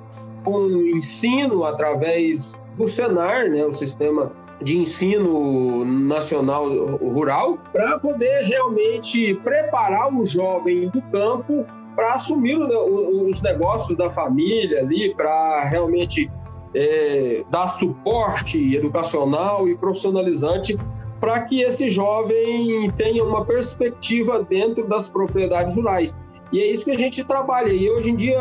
[0.44, 9.34] com ensino através do Senar, né, o sistema de ensino nacional rural, para poder realmente
[9.36, 11.66] preparar o jovem do campo
[11.96, 16.32] para assumir os negócios da família ali, para realmente
[16.74, 20.78] é, dar suporte educacional e profissionalizante
[21.20, 26.18] para que esse jovem tenha uma perspectiva dentro das propriedades rurais.
[26.52, 27.72] E é isso que a gente trabalha.
[27.72, 28.40] E hoje em dia,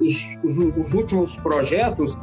[0.00, 2.18] os, os, os últimos projetos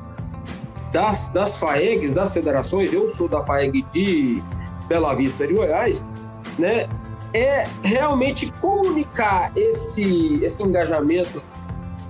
[0.92, 4.42] das, das FAEGs, das federações, eu sou da FAEG de
[4.88, 6.04] Bela Vista de Goiás,
[6.58, 6.88] né,
[7.34, 11.42] é realmente comunicar esse, esse engajamento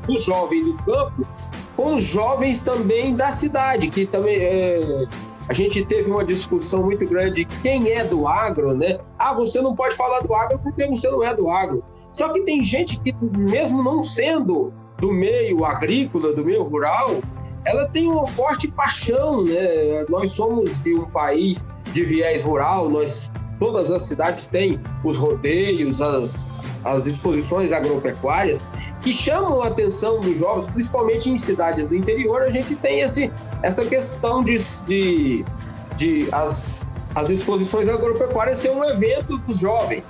[0.05, 1.25] do jovem do campo
[1.75, 5.05] com os jovens também da cidade, que também é,
[5.47, 8.99] a gente teve uma discussão muito grande quem é do agro, né?
[9.17, 11.83] Ah, você não pode falar do agro porque você não é do agro.
[12.11, 17.19] Só que tem gente que, mesmo não sendo do meio agrícola, do meio rural,
[17.65, 20.05] ela tem uma forte paixão, né?
[20.09, 26.01] Nós somos de um país de viés rural, nós todas as cidades têm os rodeios,
[26.01, 26.49] as,
[26.83, 28.61] as exposições agropecuárias
[29.03, 33.31] que chamam a atenção dos jovens, principalmente em cidades do interior, a gente tem esse,
[33.61, 35.45] essa questão de, de,
[35.95, 40.03] de as, as exposições agropecuárias ser um evento dos jovens.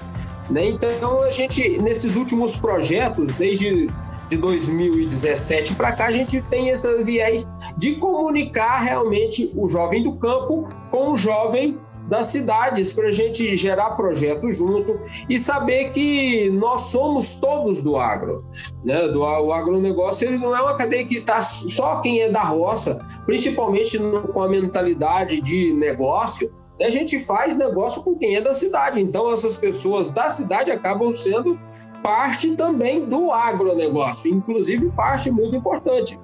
[0.49, 0.67] Né?
[0.67, 3.89] Então, a gente, nesses últimos projetos, desde
[4.29, 10.13] de 2017 para cá, a gente tem esse viés de comunicar realmente o jovem do
[10.13, 11.77] campo com o jovem
[12.07, 14.99] das cidades para a gente gerar projetos junto
[15.29, 18.45] e saber que nós somos todos do agro.
[18.83, 19.07] Né?
[19.07, 23.05] Do, o agronegócio ele não é uma cadeia que está só quem é da roça,
[23.25, 26.51] principalmente no, com a mentalidade de negócio,
[26.81, 28.99] a gente faz negócio com quem é da cidade.
[28.99, 31.57] Então, essas pessoas da cidade acabam sendo
[32.01, 36.19] parte também do agronegócio, inclusive parte muito importante.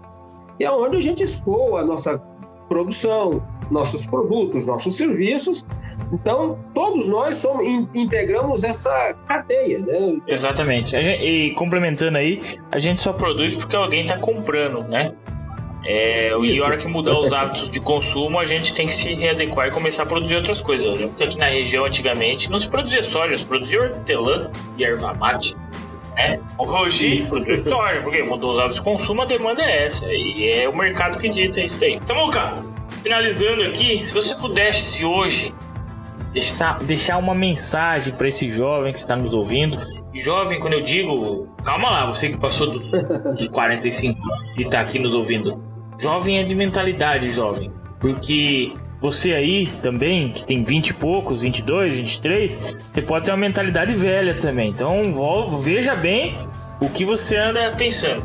[0.59, 2.21] E é onde a gente escoa a nossa
[2.69, 5.67] produção, nossos produtos, nossos serviços.
[6.13, 10.21] Então, todos nós somos, integramos essa cadeia, né?
[10.27, 10.95] Exatamente.
[10.95, 12.41] E complementando aí,
[12.71, 15.13] a gente só produz porque alguém está comprando, né?
[15.85, 19.13] É, e a hora que mudar os hábitos de consumo, a gente tem que se
[19.13, 20.99] readequar e começar a produzir outras coisas.
[20.99, 25.55] Porque aqui na região, antigamente, não se produzia soja, se produzia hortelã e erva mate.
[26.19, 26.39] Né?
[26.57, 27.25] O Rogi
[28.03, 30.05] porque mudou os hábitos de consumo, a demanda é essa.
[30.05, 31.97] E é o mercado que dita isso aí.
[32.03, 32.55] Samuca,
[33.01, 35.53] finalizando aqui, se você pudesse hoje
[36.33, 39.79] deixar, deixar uma mensagem para esse jovem que está nos ouvindo.
[40.13, 44.19] jovem, quando eu digo, calma lá, você que passou dos, dos 45
[44.57, 45.63] e está aqui nos ouvindo.
[45.97, 47.71] Jovem é de mentalidade, jovem.
[47.99, 53.37] Porque você aí também, que tem 20 e poucos, 22, 23, você pode ter uma
[53.37, 54.69] mentalidade velha também.
[54.69, 55.01] Então
[55.61, 56.35] veja bem
[56.81, 58.23] o que você anda pensando.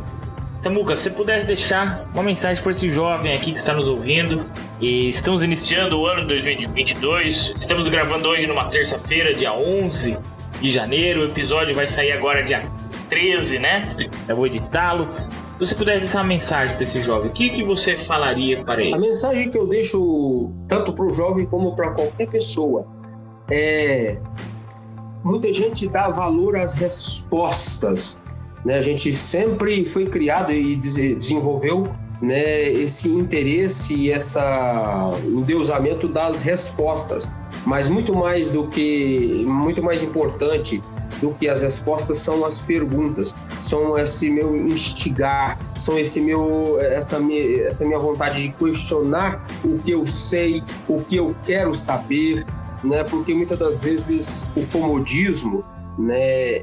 [0.60, 4.44] Samuca, se pudesse deixar uma mensagem para esse jovem aqui que está nos ouvindo,
[4.80, 10.16] e estamos iniciando o ano 2022, estamos gravando hoje numa terça-feira, dia 11
[10.60, 12.66] de janeiro, o episódio vai sair agora dia
[13.10, 13.94] 13, né?
[14.26, 15.06] Eu vou editá-lo.
[15.59, 18.94] Você pudesse deixar uma mensagem para esse jovem, o que, que você falaria para ele?
[18.94, 22.86] A mensagem que eu deixo tanto para o jovem como para qualquer pessoa
[23.50, 24.18] é
[25.22, 28.20] muita gente dá valor às respostas.
[28.64, 28.76] Né?
[28.76, 31.88] A gente sempre foi criado e desenvolveu
[32.20, 37.36] né, esse interesse e essa endeusamento das respostas.
[37.64, 40.82] Mas muito mais do que, muito mais importante
[41.20, 47.18] do que as respostas são as perguntas, são esse meu instigar, são esse meu, essa
[47.18, 52.44] minha, essa minha vontade de questionar o que eu sei, o que eu quero saber,
[52.82, 53.04] né?
[53.04, 55.64] Porque muitas das vezes o comodismo,
[55.98, 56.60] né,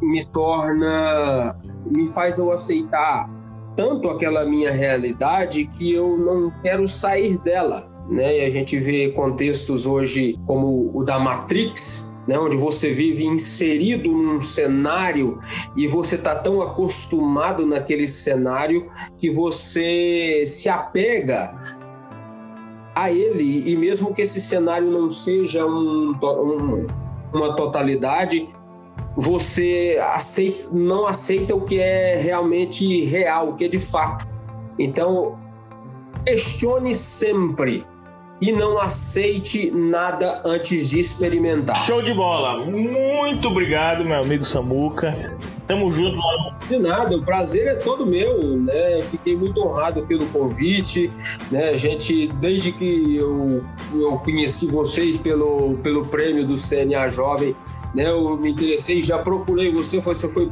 [0.00, 1.56] me torna,
[1.86, 3.28] me faz eu aceitar
[3.76, 8.38] tanto aquela minha realidade que eu não quero sair dela, né?
[8.38, 14.12] E a gente vê contextos hoje como o da Matrix, né, onde você vive inserido
[14.12, 15.40] num cenário
[15.74, 21.58] e você está tão acostumado naquele cenário que você se apega
[22.94, 26.86] a ele, e mesmo que esse cenário não seja um, um,
[27.32, 28.46] uma totalidade,
[29.16, 34.28] você aceita, não aceita o que é realmente real, o que é de fato.
[34.78, 35.38] Então,
[36.26, 37.86] questione sempre
[38.40, 41.76] e não aceite nada antes de experimentar.
[41.76, 42.64] Show de bola!
[42.64, 45.16] Muito obrigado, meu amigo Samuca.
[45.66, 46.54] Tamo junto, mano.
[46.66, 49.02] De nada, o prazer é todo meu, né?
[49.02, 51.10] Fiquei muito honrado pelo convite,
[51.50, 51.70] né?
[51.70, 53.62] A gente, desde que eu,
[53.94, 57.54] eu conheci vocês pelo, pelo prêmio do CNA Jovem,
[57.94, 58.08] né?
[58.08, 60.50] Eu me interessei, já procurei você, você foi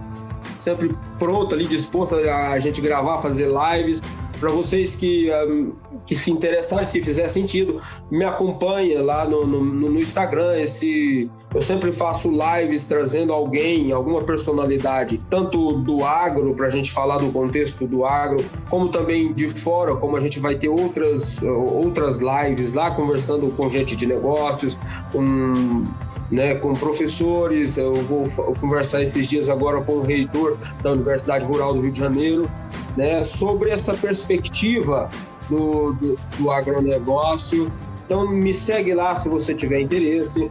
[0.61, 4.03] sempre pronto ali, disposto a gente gravar, fazer lives.
[4.39, 5.73] Para vocês que, um,
[6.07, 7.81] que se interessarem, se fizer sentido,
[8.11, 10.59] me acompanhe lá no, no, no, Instagram.
[10.59, 16.93] Esse, eu sempre faço lives trazendo alguém, alguma personalidade, tanto do agro, para a gente
[16.93, 21.43] falar do contexto do agro, como também de fora, como a gente vai ter outras,
[21.43, 24.79] outras lives lá, conversando com gente de negócios,
[25.13, 25.85] com,
[26.31, 27.77] né, com professores.
[27.77, 28.27] Eu vou
[28.61, 32.51] conversar esses dias agora com o reitor da Universidade Rural do Rio de Janeiro
[32.97, 35.09] né, sobre essa perspectiva
[35.49, 37.71] do, do, do agronegócio.
[38.05, 40.49] Então me segue lá se você tiver interesse.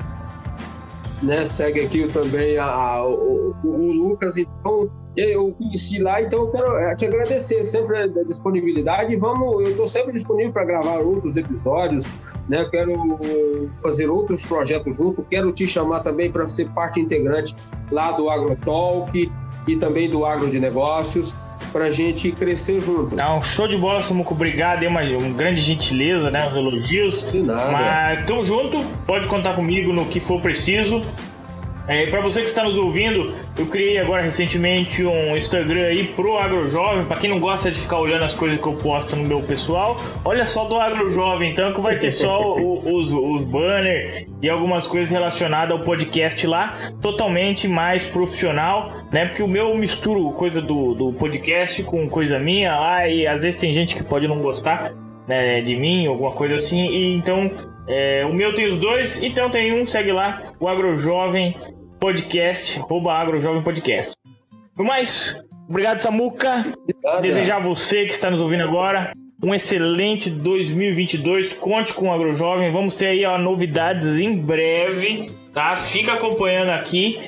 [1.24, 4.38] Né, segue aqui também a, a o, o, Lucas.
[4.38, 9.16] Então, eu conheci lá, então eu quero eh, te agradecer sempre a disponibilidade.
[9.16, 12.04] Vamos, eu estou sempre disponível para gravar outros episódios,
[12.50, 12.66] né?
[12.70, 13.20] Quero
[13.82, 15.24] fazer outros projetos junto.
[15.24, 17.56] Quero te chamar também para ser parte integrante
[17.92, 19.32] lá do AgroTalk
[19.68, 21.36] e também do Agro de Negócios
[21.72, 23.20] pra gente crescer junto.
[23.20, 24.34] É um show de bola, Samuco.
[24.34, 26.48] Obrigado, é uma, uma grande gentileza, né?
[26.48, 27.32] Os elogios.
[27.32, 27.72] De nada.
[27.72, 31.02] Mas tamo junto, pode contar comigo no que for preciso.
[31.88, 36.38] É, para você que está nos ouvindo, eu criei agora recentemente um Instagram aí pro
[36.38, 37.06] AgroJovem.
[37.06, 39.96] Para quem não gosta de ficar olhando as coisas que eu posto no meu pessoal,
[40.24, 44.88] olha só do AgroJovem, então que vai ter só o, os, os banners e algumas
[44.88, 49.28] coisas relacionadas ao podcast lá, totalmente mais profissional, né?
[49.28, 53.60] Porque o meu misturo coisa do, do podcast com coisa minha lá e às vezes
[53.60, 54.92] tem gente que pode não gostar.
[55.28, 57.50] Né, de mim, alguma coisa assim, e então
[57.88, 61.56] é, o meu tem os dois, então tem um, segue lá, o AgroJovem
[62.00, 64.16] Podcast, arroba AgroJovem Podcast.
[64.78, 66.64] No mais, obrigado Samuca.
[67.22, 69.14] Desejar a você que está nos ouvindo agora
[69.44, 71.54] um excelente 2022.
[71.54, 72.72] Conte com o AgroJovem.
[72.72, 75.76] Vamos ter aí ó, novidades em breve, tá?
[75.76, 77.20] Fica acompanhando aqui.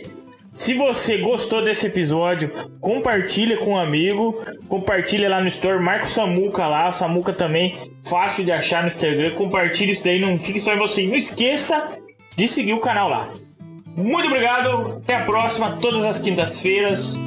[0.57, 2.51] Se você gostou desse episódio,
[2.81, 7.77] compartilha com um amigo, compartilha lá no store, marca o Samuca lá, o Samuca também,
[8.01, 11.05] fácil de achar no Instagram, compartilha isso daí, não fique só em você.
[11.05, 11.87] Não esqueça
[12.35, 13.29] de seguir o canal lá.
[13.95, 17.21] Muito obrigado, até a próxima, todas as quintas-feiras.